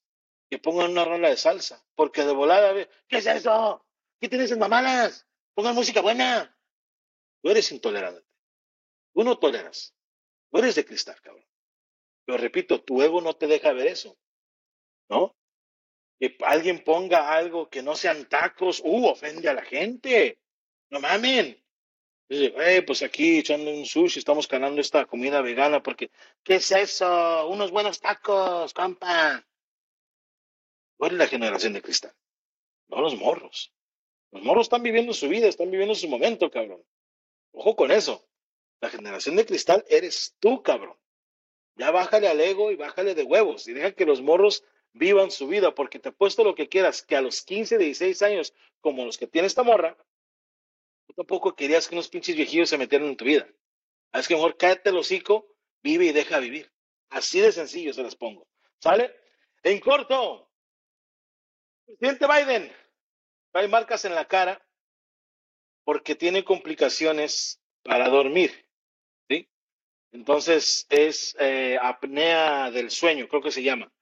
que 0.50 0.58
pongan 0.58 0.92
una 0.92 1.04
rola 1.04 1.30
de 1.30 1.36
salsa. 1.36 1.84
Porque 1.94 2.24
de 2.24 2.32
volada, 2.32 2.74
¿qué 3.08 3.18
es 3.18 3.26
eso? 3.26 3.84
¿Qué 4.20 4.28
tienes 4.28 4.50
en 4.50 4.58
mamadas? 4.58 5.26
Pongan 5.54 5.74
música 5.74 6.00
buena. 6.00 6.56
Tú 7.42 7.50
eres 7.50 7.70
intolerante. 7.72 8.24
Tú 9.14 9.22
no 9.22 9.38
toleras. 9.38 9.94
Tú 10.50 10.58
eres 10.58 10.74
de 10.74 10.84
cristal, 10.84 11.20
cabrón. 11.20 11.46
Pero 12.24 12.38
repito, 12.38 12.82
tu 12.82 13.02
ego 13.02 13.20
no 13.20 13.34
te 13.34 13.46
deja 13.46 13.72
ver 13.72 13.88
eso. 13.88 14.16
¿No? 15.08 15.36
Que 16.18 16.36
alguien 16.40 16.82
ponga 16.82 17.32
algo 17.32 17.68
que 17.68 17.82
no 17.82 17.96
sean 17.96 18.28
tacos, 18.28 18.80
uh, 18.84 19.06
ofende 19.06 19.48
a 19.48 19.54
la 19.54 19.62
gente. 19.62 20.38
No 20.90 21.00
mamen. 21.00 21.62
Dice, 22.28 22.82
pues 22.82 23.02
aquí 23.02 23.38
echando 23.38 23.70
un 23.70 23.84
sushi, 23.84 24.18
estamos 24.18 24.48
ganando 24.48 24.80
esta 24.80 25.04
comida 25.04 25.42
vegana 25.42 25.82
porque, 25.82 26.10
¿qué 26.42 26.54
es 26.54 26.70
eso? 26.70 27.48
Unos 27.48 27.70
buenos 27.70 28.00
tacos, 28.00 28.72
compa. 28.72 29.44
¿Cuál 30.96 31.12
es 31.12 31.18
la 31.18 31.26
generación 31.26 31.72
de 31.72 31.82
cristal? 31.82 32.14
No 32.88 33.00
los 33.00 33.16
morros. 33.16 33.72
Los 34.30 34.42
morros 34.42 34.66
están 34.66 34.82
viviendo 34.82 35.12
su 35.12 35.28
vida, 35.28 35.46
están 35.46 35.70
viviendo 35.70 35.94
su 35.94 36.08
momento, 36.08 36.50
cabrón. 36.50 36.84
Ojo 37.52 37.76
con 37.76 37.90
eso. 37.90 38.26
La 38.80 38.90
generación 38.90 39.36
de 39.36 39.46
cristal 39.46 39.84
eres 39.88 40.34
tú, 40.40 40.62
cabrón. 40.62 40.96
Ya 41.76 41.90
bájale 41.90 42.28
al 42.28 42.40
ego 42.40 42.70
y 42.70 42.76
bájale 42.76 43.14
de 43.14 43.22
huevos 43.22 43.66
y 43.66 43.72
deja 43.72 43.92
que 43.92 44.06
los 44.06 44.20
morros 44.20 44.64
vivan 44.92 45.30
su 45.30 45.48
vida, 45.48 45.74
porque 45.74 45.98
te 45.98 46.10
apuesto 46.10 46.44
lo 46.44 46.54
que 46.54 46.68
quieras, 46.68 47.02
que 47.02 47.16
a 47.16 47.20
los 47.20 47.42
15, 47.42 47.78
16 47.78 48.22
años, 48.22 48.54
como 48.80 49.04
los 49.04 49.18
que 49.18 49.26
tiene 49.26 49.46
esta 49.46 49.62
morra, 49.62 49.96
tú 51.06 51.14
tampoco 51.14 51.54
querías 51.54 51.88
que 51.88 51.96
unos 51.96 52.08
pinches 52.08 52.36
viejillos 52.36 52.68
se 52.68 52.78
metieran 52.78 53.08
en 53.08 53.16
tu 53.16 53.24
vida. 53.24 53.48
Es 54.12 54.28
que 54.28 54.34
mejor 54.34 54.56
cállate 54.56 54.90
el 54.90 54.96
hocico, 54.96 55.46
vive 55.82 56.06
y 56.06 56.12
deja 56.12 56.38
vivir. 56.38 56.70
Así 57.10 57.40
de 57.40 57.50
sencillo 57.50 57.92
se 57.92 58.02
las 58.02 58.14
pongo. 58.14 58.46
¿Sale? 58.78 59.14
En 59.64 59.80
corto, 59.80 60.43
presidente 61.84 62.26
Biden 62.26 62.72
trae 63.52 63.68
marcas 63.68 64.04
en 64.04 64.14
la 64.14 64.26
cara 64.26 64.64
porque 65.84 66.14
tiene 66.14 66.44
complicaciones 66.44 67.60
para 67.82 68.08
dormir. 68.08 68.66
¿sí? 69.28 69.48
Entonces 70.12 70.86
es 70.88 71.36
eh, 71.38 71.78
apnea 71.80 72.70
del 72.70 72.90
sueño, 72.90 73.28
creo 73.28 73.42
que 73.42 73.50
se 73.50 73.62
llama. 73.62 73.92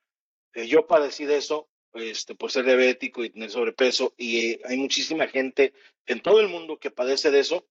Eh, 0.54 0.66
yo 0.66 0.86
padecí 0.86 1.24
de 1.24 1.36
eso 1.38 1.68
este, 1.94 2.34
por 2.34 2.50
ser 2.50 2.64
diabético 2.64 3.22
y 3.22 3.30
tener 3.30 3.50
sobrepeso 3.50 4.14
y 4.16 4.52
eh, 4.52 4.60
hay 4.64 4.78
muchísima 4.78 5.26
gente 5.28 5.74
en 6.06 6.20
todo 6.20 6.40
el 6.40 6.48
mundo 6.48 6.78
que 6.78 6.90
padece 6.90 7.30
de 7.30 7.40
eso 7.40 7.66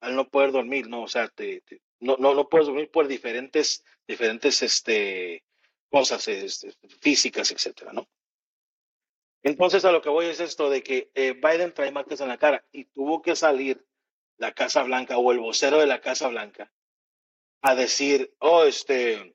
al 0.00 0.16
no 0.16 0.28
poder 0.28 0.52
dormir, 0.52 0.88
¿no? 0.88 1.02
O 1.02 1.08
sea, 1.08 1.28
te, 1.28 1.62
no, 2.00 2.16
no, 2.18 2.34
no 2.34 2.48
puedes 2.48 2.66
dormir 2.66 2.90
por 2.90 3.06
diferentes, 3.06 3.84
diferentes 4.06 4.62
este, 4.62 5.44
cosas 5.88 6.26
este, 6.26 6.74
físicas, 7.00 7.52
etcétera, 7.52 7.92
¿no? 7.92 8.08
Entonces 9.42 9.84
a 9.84 9.92
lo 9.92 10.02
que 10.02 10.08
voy 10.08 10.26
es 10.26 10.40
esto 10.40 10.70
de 10.70 10.82
que 10.82 11.10
eh, 11.14 11.32
Biden 11.32 11.72
trae 11.72 11.90
marcas 11.90 12.20
en 12.20 12.28
la 12.28 12.38
cara 12.38 12.64
y 12.70 12.84
tuvo 12.84 13.22
que 13.22 13.34
salir 13.34 13.84
la 14.36 14.52
Casa 14.52 14.82
Blanca 14.82 15.18
o 15.18 15.32
el 15.32 15.38
vocero 15.38 15.78
de 15.78 15.86
la 15.86 16.00
Casa 16.00 16.28
Blanca 16.28 16.72
a 17.60 17.74
decir, 17.74 18.34
oh, 18.38 18.64
este, 18.64 19.34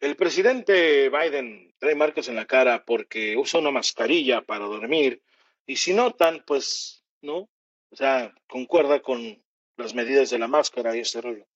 el 0.00 0.16
presidente 0.16 1.08
Biden 1.10 1.74
trae 1.78 1.94
marcas 1.94 2.28
en 2.28 2.36
la 2.36 2.46
cara 2.46 2.84
porque 2.84 3.36
usa 3.36 3.60
una 3.60 3.70
mascarilla 3.70 4.42
para 4.42 4.66
dormir 4.66 5.22
y 5.66 5.76
si 5.76 5.94
notan, 5.94 6.44
pues, 6.46 7.04
¿no? 7.22 7.48
O 7.90 7.96
sea, 7.96 8.34
concuerda 8.46 9.00
con 9.00 9.42
las 9.76 9.94
medidas 9.94 10.30
de 10.30 10.38
la 10.38 10.48
máscara 10.48 10.96
y 10.96 11.00
este 11.00 11.20
rollo. 11.20 11.46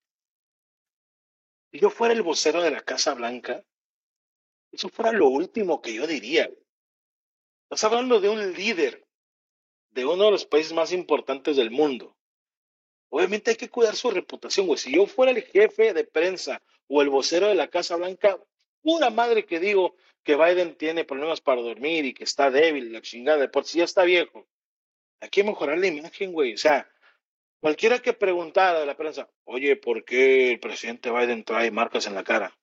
Si 1.70 1.78
yo 1.78 1.90
fuera 1.90 2.14
el 2.14 2.22
vocero 2.22 2.62
de 2.62 2.70
la 2.70 2.80
Casa 2.80 3.14
Blanca, 3.14 3.62
eso 4.72 4.88
fuera 4.88 5.12
lo 5.12 5.28
último 5.28 5.80
que 5.80 5.94
yo 5.94 6.06
diría. 6.06 6.50
Estás 7.70 7.84
hablando 7.84 8.20
de 8.20 8.28
un 8.28 8.52
líder 8.54 9.06
de 9.90 10.04
uno 10.04 10.24
de 10.24 10.32
los 10.32 10.44
países 10.44 10.72
más 10.72 10.92
importantes 10.92 11.56
del 11.56 11.70
mundo. 11.70 12.16
Obviamente 13.10 13.52
hay 13.52 13.56
que 13.56 13.68
cuidar 13.68 13.94
su 13.94 14.10
reputación, 14.10 14.66
güey. 14.66 14.76
Si 14.76 14.92
yo 14.92 15.06
fuera 15.06 15.30
el 15.30 15.42
jefe 15.42 15.94
de 15.94 16.02
prensa 16.02 16.60
o 16.88 17.00
el 17.00 17.10
vocero 17.10 17.46
de 17.46 17.54
la 17.54 17.68
Casa 17.68 17.94
Blanca, 17.94 18.36
pura 18.82 19.10
madre 19.10 19.46
que 19.46 19.60
digo 19.60 19.94
que 20.24 20.34
Biden 20.34 20.74
tiene 20.74 21.04
problemas 21.04 21.40
para 21.40 21.62
dormir 21.62 22.04
y 22.06 22.12
que 22.12 22.24
está 22.24 22.50
débil, 22.50 22.92
la 22.92 23.02
chingada, 23.02 23.38
de 23.38 23.48
por 23.48 23.64
si 23.64 23.78
ya 23.78 23.84
está 23.84 24.02
viejo. 24.02 24.48
Hay 25.20 25.28
que 25.28 25.44
mejorar 25.44 25.78
la 25.78 25.86
imagen, 25.86 26.32
güey. 26.32 26.54
O 26.54 26.58
sea, 26.58 26.90
cualquiera 27.60 28.00
que 28.00 28.12
preguntara 28.12 28.80
de 28.80 28.86
la 28.86 28.96
prensa, 28.96 29.30
oye, 29.44 29.76
¿por 29.76 30.04
qué 30.04 30.50
el 30.50 30.58
presidente 30.58 31.12
Biden 31.12 31.44
trae 31.44 31.70
marcas 31.70 32.08
en 32.08 32.16
la 32.16 32.24
cara? 32.24 32.58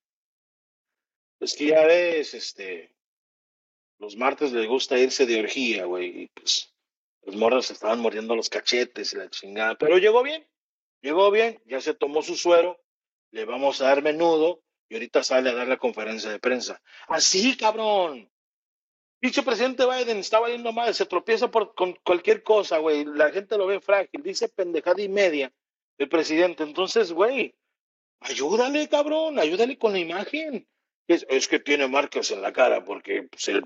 Es 1.40 1.56
que 1.56 1.68
ya 1.68 1.86
ves, 1.86 2.34
este, 2.34 2.97
los 4.00 4.16
martes 4.16 4.52
les 4.52 4.68
gusta 4.68 5.00
irse 5.00 5.26
de 5.26 5.40
orgía, 5.40 5.86
güey, 5.86 6.24
y 6.24 6.28
pues 6.28 6.74
los 7.24 7.36
morros 7.36 7.72
estaban 7.72 8.00
muriendo 8.00 8.36
los 8.36 8.50
cachetes 8.50 9.14
y 9.14 9.18
la 9.18 9.30
chingada, 9.30 9.76
pero 9.76 9.98
llegó 9.98 10.24
bien, 10.24 10.48
llegó 11.02 11.32
bien, 11.32 11.62
ya 11.66 11.82
se 11.82 11.94
tomó 11.94 12.22
su 12.22 12.36
suero, 12.36 12.80
le 13.32 13.46
vamos 13.46 13.82
a 13.82 13.86
dar 13.86 14.02
menudo 14.02 14.62
y 14.90 14.96
ahorita 14.96 15.24
sale 15.24 15.50
a 15.50 15.54
dar 15.54 15.68
la 15.68 15.78
conferencia 15.78 16.30
de 16.30 16.40
prensa. 16.40 16.82
Así, 17.08 17.58
cabrón. 17.58 18.30
Dicho 19.20 19.44
presidente 19.44 19.84
Biden 19.86 20.18
estaba 20.20 20.48
yendo 20.48 20.72
mal, 20.72 20.94
se 20.94 21.06
tropieza 21.06 21.50
por, 21.50 21.74
con 21.74 21.94
cualquier 22.04 22.44
cosa, 22.44 22.78
güey. 22.78 23.04
La 23.04 23.32
gente 23.32 23.58
lo 23.58 23.66
ve 23.66 23.82
frágil, 23.82 24.22
dice 24.22 24.48
pendejada 24.48 25.02
y 25.02 25.10
media 25.10 25.52
el 25.98 26.08
presidente. 26.08 26.64
Entonces, 26.64 27.12
güey, 27.12 27.56
ayúdale, 28.20 28.88
cabrón, 28.88 29.40
ayúdale 29.40 29.78
con 29.78 29.94
la 29.94 30.00
imagen. 30.00 30.68
Es, 31.08 31.26
es 31.30 31.48
que 31.48 31.60
tiene 31.60 31.88
marcas 31.88 32.32
en 32.32 32.42
la 32.42 32.54
cara 32.54 32.86
porque 32.86 33.24
pues, 33.24 33.48
el, 33.48 33.64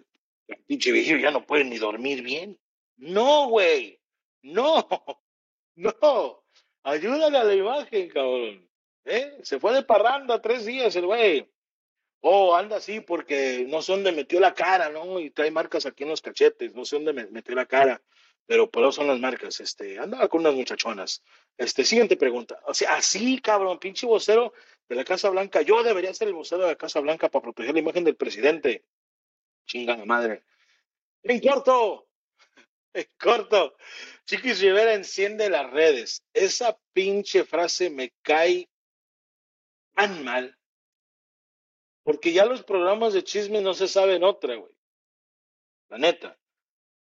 pinche 0.67 0.91
viejillo 0.91 1.17
ya 1.17 1.31
no 1.31 1.45
puede 1.45 1.63
ni 1.63 1.77
dormir 1.77 2.21
bien. 2.21 2.59
No, 2.97 3.49
güey, 3.49 3.99
no, 4.43 4.87
no. 5.75 6.43
Ayúdale 6.83 7.37
a 7.37 7.43
la 7.43 7.53
imagen, 7.53 8.09
cabrón. 8.09 8.67
¿Eh? 9.05 9.37
Se 9.43 9.59
fue 9.59 9.73
de 9.73 9.83
parranda 9.83 10.41
tres 10.41 10.65
días 10.65 10.95
el 10.95 11.05
güey. 11.05 11.47
Oh, 12.21 12.55
anda 12.55 12.77
así 12.77 13.01
porque 13.01 13.65
no 13.67 13.81
sé 13.81 13.93
dónde 13.93 14.11
metió 14.11 14.39
la 14.39 14.53
cara, 14.53 14.89
¿no? 14.89 15.19
Y 15.19 15.31
trae 15.31 15.49
marcas 15.49 15.85
aquí 15.87 16.03
en 16.03 16.09
los 16.09 16.21
cachetes, 16.21 16.75
no 16.75 16.85
sé 16.85 16.99
dónde 16.99 17.13
metió 17.13 17.55
la 17.55 17.65
cara, 17.65 18.01
pero 18.45 18.69
por 18.69 18.83
eso 18.83 18.91
son 18.91 19.07
las 19.07 19.19
marcas. 19.19 19.59
Este, 19.59 19.97
andaba 19.97 20.27
con 20.27 20.41
unas 20.41 20.53
muchachonas. 20.53 21.23
Este, 21.57 21.83
siguiente 21.83 22.17
pregunta. 22.17 22.59
O 22.65 22.75
sea, 22.75 22.95
así, 22.95 23.39
cabrón, 23.39 23.79
pinche 23.79 24.05
vocero 24.05 24.53
de 24.87 24.95
la 24.95 25.03
Casa 25.03 25.29
Blanca. 25.29 25.63
Yo 25.63 25.81
debería 25.83 26.13
ser 26.13 26.27
el 26.27 26.35
vocero 26.35 26.61
de 26.61 26.67
la 26.69 26.75
Casa 26.75 26.99
Blanca 26.99 27.29
para 27.29 27.41
proteger 27.41 27.73
la 27.73 27.79
imagen 27.79 28.03
del 28.03 28.15
presidente. 28.15 28.85
Chingada 29.65 30.05
madre. 30.05 30.43
En 31.23 31.39
corto, 31.39 32.07
en 32.93 33.07
corto. 33.19 33.75
Chiquis 34.25 34.61
Rivera 34.61 34.93
enciende 34.93 35.49
las 35.49 35.69
redes. 35.71 36.23
Esa 36.33 36.79
pinche 36.93 37.43
frase 37.43 37.89
me 37.89 38.13
cae 38.21 38.69
tan 39.93 40.23
mal. 40.23 40.57
Porque 42.03 42.33
ya 42.33 42.45
los 42.45 42.63
programas 42.63 43.13
de 43.13 43.23
chisme 43.23 43.61
no 43.61 43.73
se 43.73 43.87
saben 43.87 44.23
otra, 44.23 44.55
güey. 44.55 44.73
La 45.89 45.97
neta. 45.97 46.39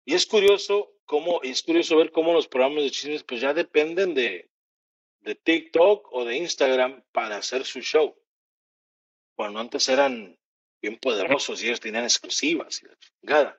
Y 0.05 0.15
es 0.15 0.25
curioso 0.25 0.95
cómo, 1.05 1.43
es 1.43 1.63
curioso 1.63 1.97
ver 1.97 2.11
cómo 2.11 2.33
los 2.33 2.49
programas 2.49 2.85
de 2.85 2.91
chismes 2.91 3.25
pues 3.25 3.41
ya 3.41 3.53
dependen 3.53 4.15
de, 4.15 4.51
de 5.21 5.35
TikTok 5.35 6.09
o 6.13 6.25
de 6.25 6.37
Instagram 6.37 7.05
para 7.13 7.37
hacer 7.37 7.65
su 7.65 7.81
show. 7.81 8.17
Cuando 9.35 9.61
antes 9.61 9.89
eran 9.89 10.39
bien 10.81 10.99
poderosos 10.99 11.63
y 11.63 11.67
ellos 11.67 11.81
tenían 11.81 12.05
exclusivas 12.05 12.83
y 12.83 12.87
la 12.87 12.97
chingada. 12.99 13.59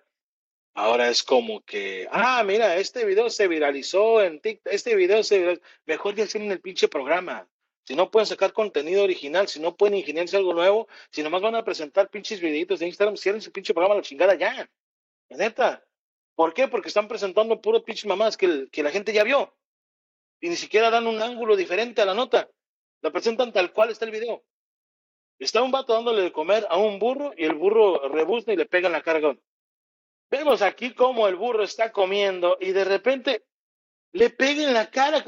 Ahora 0.74 1.10
es 1.10 1.24
como 1.24 1.62
que, 1.62 2.08
ah, 2.12 2.44
mira, 2.44 2.78
este 2.78 3.06
video 3.06 3.30
se 3.30 3.48
viralizó 3.48 4.24
en 4.24 4.40
TikTok, 4.40 4.74
este 4.74 4.96
video 4.96 5.24
se 5.24 5.40
viralizó. 5.40 5.62
Mejor 5.86 6.16
ya 6.16 6.26
en 6.34 6.52
el 6.52 6.62
pinche 6.62 6.88
programa. 6.88 7.50
Si 7.84 7.96
no 7.96 8.12
pueden 8.12 8.28
sacar 8.28 8.54
contenido 8.54 9.04
original, 9.04 9.48
si 9.48 9.60
no 9.60 9.76
pueden 9.76 9.98
ingeniarse 9.98 10.38
algo 10.38 10.54
nuevo, 10.54 10.88
si 11.12 11.24
nomás 11.24 11.42
van 11.42 11.56
a 11.56 11.66
presentar 11.66 12.10
pinches 12.10 12.40
videitos 12.40 12.80
de 12.80 12.86
Instagram, 12.86 13.18
cierren 13.18 13.42
su 13.42 13.52
pinche 13.52 13.74
programa 13.74 13.96
la 13.96 14.04
chingada 14.04 14.36
ya. 14.36 14.70
La 15.30 15.38
neta. 15.38 15.84
¿Por 16.36 16.54
qué? 16.54 16.68
Porque 16.68 16.90
están 16.90 17.08
presentando 17.08 17.60
puro 17.60 17.84
pinche 17.84 18.08
mamás 18.08 18.38
que, 18.38 18.70
que 18.72 18.84
la 18.84 18.92
gente 18.92 19.12
ya 19.12 19.24
vio. 19.24 19.58
Y 20.40 20.50
ni 20.50 20.56
siquiera 20.56 20.90
dan 20.90 21.08
un 21.08 21.22
ángulo 21.22 21.58
diferente 21.58 22.02
a 22.02 22.06
la 22.06 22.14
nota. 22.14 22.50
La 23.02 23.12
presentan 23.12 23.52
tal 23.52 23.74
cual 23.74 23.90
está 23.90 24.06
el 24.06 24.12
video. 24.12 24.46
Está 25.40 25.62
un 25.62 25.72
vato 25.72 25.94
dándole 25.94 26.22
de 26.22 26.34
comer 26.34 26.68
a 26.70 26.78
un 26.78 27.00
burro 27.00 27.34
y 27.38 27.46
el 27.46 27.56
burro 27.56 28.10
rebuzna 28.10 28.54
y 28.54 28.58
le 28.58 28.66
pega 28.66 28.88
en 28.88 28.94
la 28.94 29.02
carga. 29.02 29.38
Vemos 30.30 30.62
aquí 30.62 30.94
cómo 30.94 31.28
el 31.28 31.38
burro 31.38 31.64
está 31.64 31.92
comiendo 31.92 32.58
y 32.60 32.74
de 32.74 32.84
repente 32.84 33.46
le 34.12 34.30
pega 34.30 34.64
en 34.64 34.74
la 34.74 34.92
cara. 34.92 35.24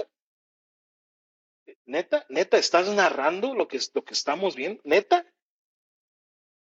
Neta, 1.86 2.26
neta, 2.30 2.58
¿estás 2.58 2.90
narrando 2.90 3.56
lo 3.56 3.68
que, 3.68 3.80
lo 3.94 4.04
que 4.04 4.14
estamos 4.14 4.56
viendo? 4.56 4.82
Neta. 4.84 5.26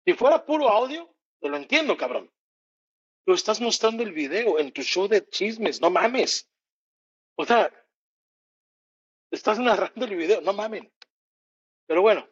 Si 0.03 0.13
fuera 0.13 0.43
puro 0.43 0.69
audio, 0.69 1.13
te 1.39 1.47
lo 1.47 1.57
entiendo, 1.57 1.95
cabrón. 1.95 2.31
Pero 3.23 3.35
estás 3.35 3.61
mostrando 3.61 4.03
el 4.03 4.13
video 4.13 4.57
en 4.57 4.71
tu 4.71 4.81
show 4.81 5.07
de 5.07 5.27
chismes, 5.27 5.79
no 5.79 5.89
mames. 5.89 6.49
O 7.35 7.45
sea, 7.45 7.71
estás 9.31 9.59
narrando 9.59 10.05
el 10.05 10.15
video, 10.15 10.41
no 10.41 10.53
mamen. 10.53 10.91
Pero 11.85 12.01
bueno, 12.01 12.27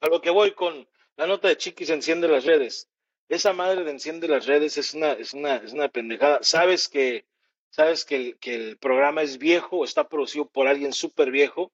a 0.00 0.08
lo 0.08 0.20
que 0.20 0.30
voy 0.30 0.52
con 0.52 0.88
la 1.16 1.26
nota 1.26 1.48
de 1.48 1.56
Chiquis 1.56 1.90
enciende 1.90 2.28
las 2.28 2.44
redes. 2.44 2.88
Esa 3.28 3.52
madre 3.52 3.84
de 3.84 3.90
enciende 3.90 4.26
las 4.26 4.46
redes 4.46 4.76
es 4.76 4.94
una, 4.94 5.12
es 5.12 5.34
una, 5.34 5.56
es 5.56 5.72
una 5.72 5.88
pendejada. 5.88 6.42
Sabes 6.42 6.88
que, 6.88 7.26
sabes 7.68 8.04
que 8.04 8.16
el, 8.16 8.38
que 8.38 8.54
el 8.54 8.78
programa 8.78 9.22
es 9.22 9.38
viejo, 9.38 9.84
está 9.84 10.08
producido 10.08 10.46
por 10.46 10.66
alguien 10.66 10.92
súper 10.92 11.30
viejo. 11.30 11.72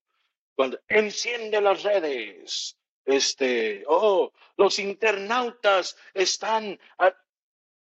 Cuando 0.54 0.80
enciende 0.88 1.60
las 1.60 1.82
redes, 1.82 2.76
este, 3.04 3.84
oh, 3.86 4.32
los 4.56 4.78
internautas 4.78 5.96
están, 6.12 6.78
a... 6.98 7.14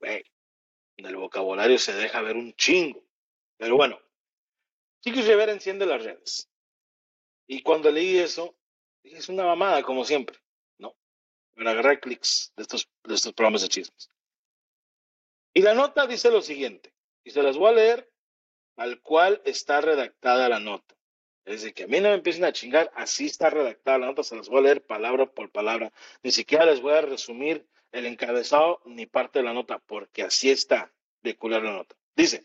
En 0.01 1.07
el 1.07 1.17
vocabulario 1.17 1.79
se 1.79 1.95
deja 1.95 2.21
ver 2.21 2.37
un 2.37 2.55
chingo. 2.55 3.03
Pero 3.57 3.77
bueno, 3.77 3.99
Chiquis 5.01 5.27
Rivera 5.27 5.53
enciende 5.53 5.87
las 5.87 6.03
redes. 6.03 6.51
Y 7.47 7.63
cuando 7.63 7.91
leí 7.91 8.19
eso, 8.19 8.57
es 9.05 9.29
una 9.29 9.45
mamada, 9.45 9.83
como 9.83 10.05
siempre, 10.05 10.39
¿no? 10.79 10.97
Para 11.55 11.71
agarrar 11.73 12.01
clics 12.01 12.53
de 12.57 12.63
estos, 12.63 12.89
de 13.05 13.15
estos 13.15 13.33
programas 13.33 13.63
de 13.63 13.69
chismes. 13.69 14.11
Y 15.55 15.63
la 15.63 15.75
nota 15.75 16.07
dice 16.07 16.31
lo 16.31 16.43
siguiente, 16.43 16.95
y 17.25 17.31
se 17.31 17.43
las 17.43 17.57
voy 17.57 17.71
a 17.71 17.75
leer 17.75 18.11
al 18.77 19.01
cual 19.01 19.43
está 19.45 19.81
redactada 19.81 20.49
la 20.49 20.61
nota. 20.61 20.95
Es 21.45 21.61
decir, 21.61 21.75
que 21.75 21.85
a 21.85 21.87
mí 21.89 22.01
no 22.01 22.09
me 22.09 22.15
empiecen 22.15 22.45
a 22.45 22.53
chingar, 22.53 22.91
así 22.95 23.27
está 23.27 23.51
redactada 23.51 23.99
la 23.99 24.07
nota, 24.07 24.23
se 24.23 24.37
las 24.37 24.49
voy 24.49 24.61
a 24.61 24.63
leer 24.63 24.87
palabra 24.87 25.27
por 25.27 25.51
palabra. 25.51 25.93
Ni 26.23 26.31
siquiera 26.31 26.65
les 26.65 26.81
voy 26.81 26.95
a 26.95 27.03
resumir 27.03 27.67
el 27.91 28.07
encabezado 28.07 28.81
ni 28.87 29.07
parte 29.07 29.41
de 29.41 29.45
la 29.45 29.53
nota, 29.53 29.79
porque 29.79 30.23
así 30.23 30.51
está 30.51 30.93
de 31.23 31.37
cular 31.37 31.63
la 31.63 31.73
nota. 31.73 31.97
Dice, 32.15 32.45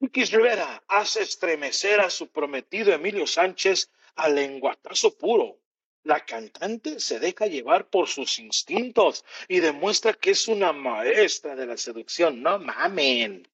X 0.00 0.30
Rivera 0.30 0.82
hace 0.88 1.22
estremecer 1.22 2.00
a 2.00 2.10
su 2.10 2.28
prometido 2.28 2.92
Emilio 2.92 3.26
Sánchez 3.26 3.90
al 4.16 4.34
lenguatazo 4.34 5.16
puro. 5.16 5.60
La 6.04 6.24
cantante 6.24 7.00
se 7.00 7.18
deja 7.18 7.46
llevar 7.46 7.88
por 7.88 8.08
sus 8.08 8.38
instintos 8.38 9.24
y 9.48 9.60
demuestra 9.60 10.12
que 10.12 10.32
es 10.32 10.48
una 10.48 10.72
maestra 10.72 11.56
de 11.56 11.66
la 11.66 11.76
seducción. 11.76 12.42
No 12.42 12.58
mamen. 12.58 13.48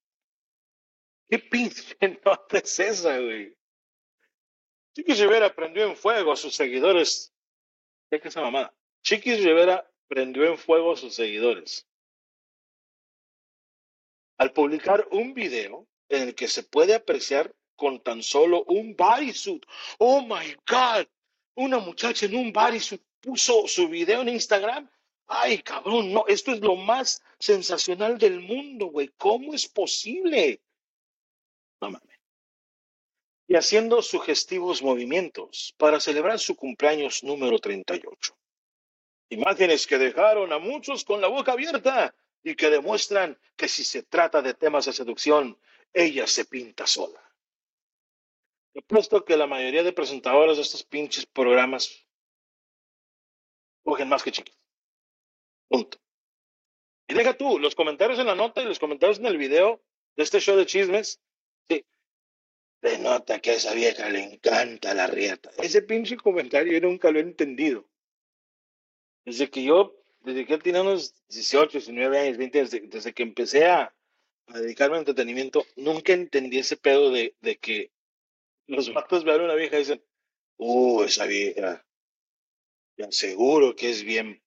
¿Qué 1.29 1.39
pinche 1.39 1.95
nota 2.25 2.57
es 2.57 2.79
esa, 2.79 3.17
güey? 3.19 3.55
Chiquis 4.93 5.19
Rivera 5.19 5.55
prendió 5.55 5.85
en 5.85 5.95
fuego 5.95 6.33
a 6.33 6.35
sus 6.35 6.53
seguidores. 6.53 7.33
¿Qué 8.09 8.17
es 8.17 8.25
esa 8.25 8.41
mamada? 8.41 8.75
Chiquis 9.01 9.41
Rivera 9.41 9.89
prendió 10.07 10.45
en 10.45 10.57
fuego 10.57 10.91
a 10.91 10.97
sus 10.97 11.15
seguidores. 11.15 11.87
Al 14.37 14.51
publicar 14.51 15.07
un 15.11 15.33
video 15.33 15.87
en 16.09 16.23
el 16.23 16.35
que 16.35 16.49
se 16.49 16.63
puede 16.63 16.93
apreciar 16.93 17.55
con 17.81 17.99
tan 17.99 18.21
solo 18.21 18.63
un 18.67 18.95
bodysuit. 18.95 19.65
Oh 19.97 20.21
my 20.21 20.55
God. 20.67 21.07
Una 21.55 21.79
muchacha 21.79 22.27
en 22.27 22.35
un 22.35 22.53
bodysuit 22.53 23.01
puso 23.19 23.67
su 23.67 23.89
video 23.89 24.21
en 24.21 24.29
Instagram. 24.29 24.87
Ay, 25.25 25.63
cabrón, 25.63 26.13
no, 26.13 26.25
esto 26.27 26.51
es 26.51 26.59
lo 26.59 26.75
más 26.75 27.23
sensacional 27.39 28.19
del 28.19 28.39
mundo, 28.39 28.85
güey. 28.85 29.07
¿Cómo 29.17 29.55
es 29.55 29.67
posible? 29.67 30.61
No 31.81 31.89
mames. 31.89 32.19
Y 33.47 33.55
haciendo 33.55 34.03
sugestivos 34.03 34.83
movimientos 34.83 35.73
para 35.79 35.99
celebrar 35.99 36.37
su 36.37 36.55
cumpleaños 36.55 37.23
número 37.23 37.57
38. 37.57 38.37
Imágenes 39.29 39.87
que 39.87 39.97
dejaron 39.97 40.53
a 40.53 40.59
muchos 40.59 41.03
con 41.03 41.19
la 41.19 41.29
boca 41.29 41.53
abierta 41.53 42.13
y 42.43 42.53
que 42.53 42.69
demuestran 42.69 43.39
que 43.55 43.67
si 43.67 43.83
se 43.83 44.03
trata 44.03 44.43
de 44.43 44.53
temas 44.53 44.85
de 44.85 44.93
seducción, 44.93 45.57
ella 45.93 46.27
se 46.27 46.45
pinta 46.45 46.85
sola. 46.85 47.30
He 48.73 48.81
puesto 48.81 49.25
que 49.25 49.35
la 49.35 49.47
mayoría 49.47 49.83
de 49.83 49.91
presentadores 49.91 50.57
de 50.57 50.63
estos 50.63 50.83
pinches 50.83 51.25
programas 51.25 52.07
cogen 53.83 54.07
más 54.07 54.23
que 54.23 54.31
chiquitos. 54.31 54.65
Punto. 55.67 55.97
Y 57.07 57.13
deja 57.13 57.35
tú, 57.35 57.59
los 57.59 57.75
comentarios 57.75 58.19
en 58.19 58.27
la 58.27 58.35
nota 58.35 58.61
y 58.61 58.65
los 58.65 58.79
comentarios 58.79 59.19
en 59.19 59.25
el 59.25 59.37
video 59.37 59.81
de 60.15 60.23
este 60.23 60.39
show 60.39 60.55
de 60.55 60.65
chismes, 60.65 61.19
sí, 61.67 61.85
se 62.81 62.99
nota 62.99 63.39
que 63.39 63.51
a 63.51 63.55
esa 63.55 63.73
vieja 63.73 64.09
le 64.09 64.23
encanta 64.23 64.93
la 64.93 65.07
rieta. 65.07 65.51
Ese 65.57 65.81
pinche 65.81 66.15
comentario 66.15 66.71
yo 66.71 66.87
nunca 66.87 67.11
lo 67.11 67.19
he 67.19 67.23
entendido. 67.23 67.85
Desde 69.25 69.49
que 69.49 69.63
yo, 69.63 69.95
desde 70.21 70.45
que 70.45 70.57
tenía 70.57 70.81
unos 70.81 71.13
18, 71.27 71.79
19 71.79 72.19
años, 72.19 72.37
20 72.37 72.59
años, 72.59 72.71
desde, 72.71 72.87
desde 72.87 73.13
que 73.13 73.23
empecé 73.23 73.65
a, 73.65 73.93
dedicarme 74.47 74.95
al 74.95 75.01
entretenimiento, 75.01 75.65
nunca 75.75 76.13
entendí 76.13 76.59
ese 76.59 76.77
pedo 76.77 77.11
de 77.11 77.59
que 77.61 77.91
los 78.71 78.93
vatos 78.93 79.23
vean 79.23 79.41
una 79.41 79.55
vieja 79.55 79.75
y 79.75 79.79
dicen, 79.79 80.05
uh, 80.57 81.03
esa 81.03 81.25
vieja, 81.25 81.85
seguro 83.09 83.75
que 83.75 83.89
es 83.89 84.03
bien. 84.03 84.41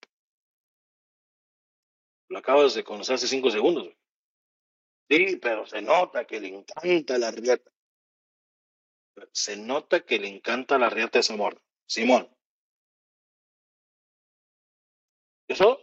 Lo 2.29 2.39
acabas 2.39 2.75
de 2.75 2.85
conocer 2.85 3.17
hace 3.17 3.29
cinco 3.29 3.51
segundos. 3.51 3.93
Sí, 5.11 5.37
pero 5.37 5.67
se 5.67 5.83
nota 5.83 6.27
que 6.27 6.41
le 6.41 6.49
encanta 6.49 7.19
la 7.19 7.31
rieta. 7.31 7.71
Se 9.33 9.57
nota 9.57 10.01
que 10.01 10.19
le 10.19 10.29
encanta 10.29 10.79
la 10.79 10.89
rieta 10.89 11.19
a 11.19 11.21
esa 11.21 11.37
morra. 11.37 11.61
Simón. 11.87 12.35
¿Eso? 15.47 15.79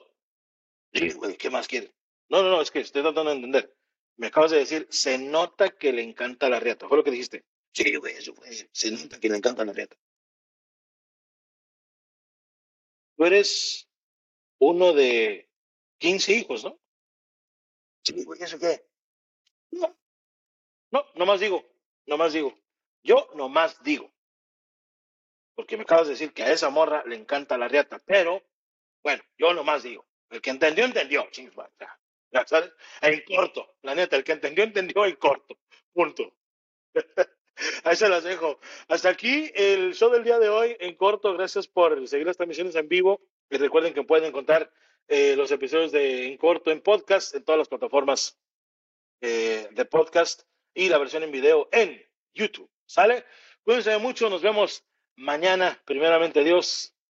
Sí, 0.91 1.09
¿qué 1.37 1.49
más 1.51 1.67
quiere? 1.67 1.93
No, 2.29 2.41
no, 2.41 2.49
no, 2.49 2.61
es 2.61 2.71
que 2.71 2.79
estoy 2.79 3.03
tratando 3.03 3.29
de 3.29 3.35
entender. 3.35 3.77
Me 4.17 4.27
acabas 4.27 4.51
de 4.51 4.57
decir, 4.57 4.87
se 4.89 5.19
nota 5.19 5.69
que 5.69 5.93
le 5.93 6.01
encanta 6.01 6.49
la 6.49 6.59
riata. 6.59 6.87
Fue 6.87 6.97
lo 6.97 7.03
que 7.03 7.11
dijiste. 7.11 7.45
Sí, 7.73 7.95
güey, 7.95 8.15
eso 8.15 8.33
fue. 8.33 8.49
Se 8.71 8.91
nota 8.91 9.19
que 9.19 9.29
le 9.29 9.37
encanta 9.37 9.65
la 9.65 9.73
riata. 9.73 9.95
Tú 13.15 13.25
eres 13.25 13.87
uno 14.59 14.93
de 14.93 15.49
15 15.99 16.33
hijos, 16.33 16.63
¿no? 16.63 16.79
Sí, 18.03 18.23
güey, 18.23 18.41
¿eso 18.41 18.59
qué? 18.59 18.85
No. 19.71 19.95
No, 20.91 21.05
nomás 21.15 21.39
digo. 21.39 21.63
Nomás 22.07 22.33
digo. 22.33 22.53
Yo 23.03 23.29
nomás 23.35 23.81
digo. 23.83 24.11
Porque 25.55 25.77
me 25.77 25.83
acabas 25.83 26.07
de 26.07 26.13
decir 26.13 26.33
que 26.33 26.43
a 26.43 26.51
esa 26.51 26.69
morra 26.69 27.03
le 27.05 27.15
encanta 27.15 27.57
la 27.57 27.67
riata. 27.67 27.99
Pero, 28.05 28.43
bueno, 29.03 29.23
yo 29.37 29.53
nomás 29.53 29.83
digo. 29.83 30.05
El 30.29 30.41
que 30.41 30.49
entendió, 30.49 30.85
entendió. 30.85 31.29
Ya, 32.31 32.47
¿sabes? 32.47 32.71
En 33.01 33.21
corto, 33.25 33.75
la 33.81 33.93
neta, 33.93 34.15
el 34.15 34.23
que 34.23 34.31
entendió, 34.31 34.63
entendió 34.63 35.05
en 35.05 35.15
corto. 35.17 35.57
Punto. 35.93 36.33
Ahí 37.83 37.95
se 37.95 38.09
las 38.09 38.23
dejo. 38.23 38.59
Hasta 38.87 39.09
aquí 39.09 39.51
el 39.55 39.93
show 39.93 40.11
del 40.11 40.23
día 40.23 40.39
de 40.39 40.49
hoy 40.49 40.75
en 40.79 40.95
corto. 40.95 41.33
Gracias 41.33 41.67
por 41.67 42.07
seguir 42.07 42.27
las 42.27 42.37
transmisiones 42.37 42.75
en 42.75 42.87
vivo. 42.87 43.21
Y 43.49 43.57
recuerden 43.57 43.93
que 43.93 44.03
pueden 44.03 44.25
encontrar 44.25 44.71
eh, 45.07 45.35
los 45.35 45.51
episodios 45.51 45.91
de 45.91 46.27
en 46.27 46.37
corto 46.37 46.71
en 46.71 46.81
podcast 46.81 47.35
en 47.35 47.43
todas 47.43 47.59
las 47.59 47.67
plataformas 47.67 48.39
eh, 49.19 49.67
de 49.71 49.85
podcast 49.85 50.43
y 50.73 50.89
la 50.89 50.97
versión 50.97 51.23
en 51.23 51.31
video 51.31 51.67
en 51.71 52.01
YouTube. 52.33 52.69
¿Sale? 52.85 53.25
Cuídense 53.63 53.97
mucho. 53.97 54.29
Nos 54.29 54.41
vemos 54.41 54.85
mañana. 55.15 55.81
Primeramente, 55.85 56.43
Dios. 56.43 56.93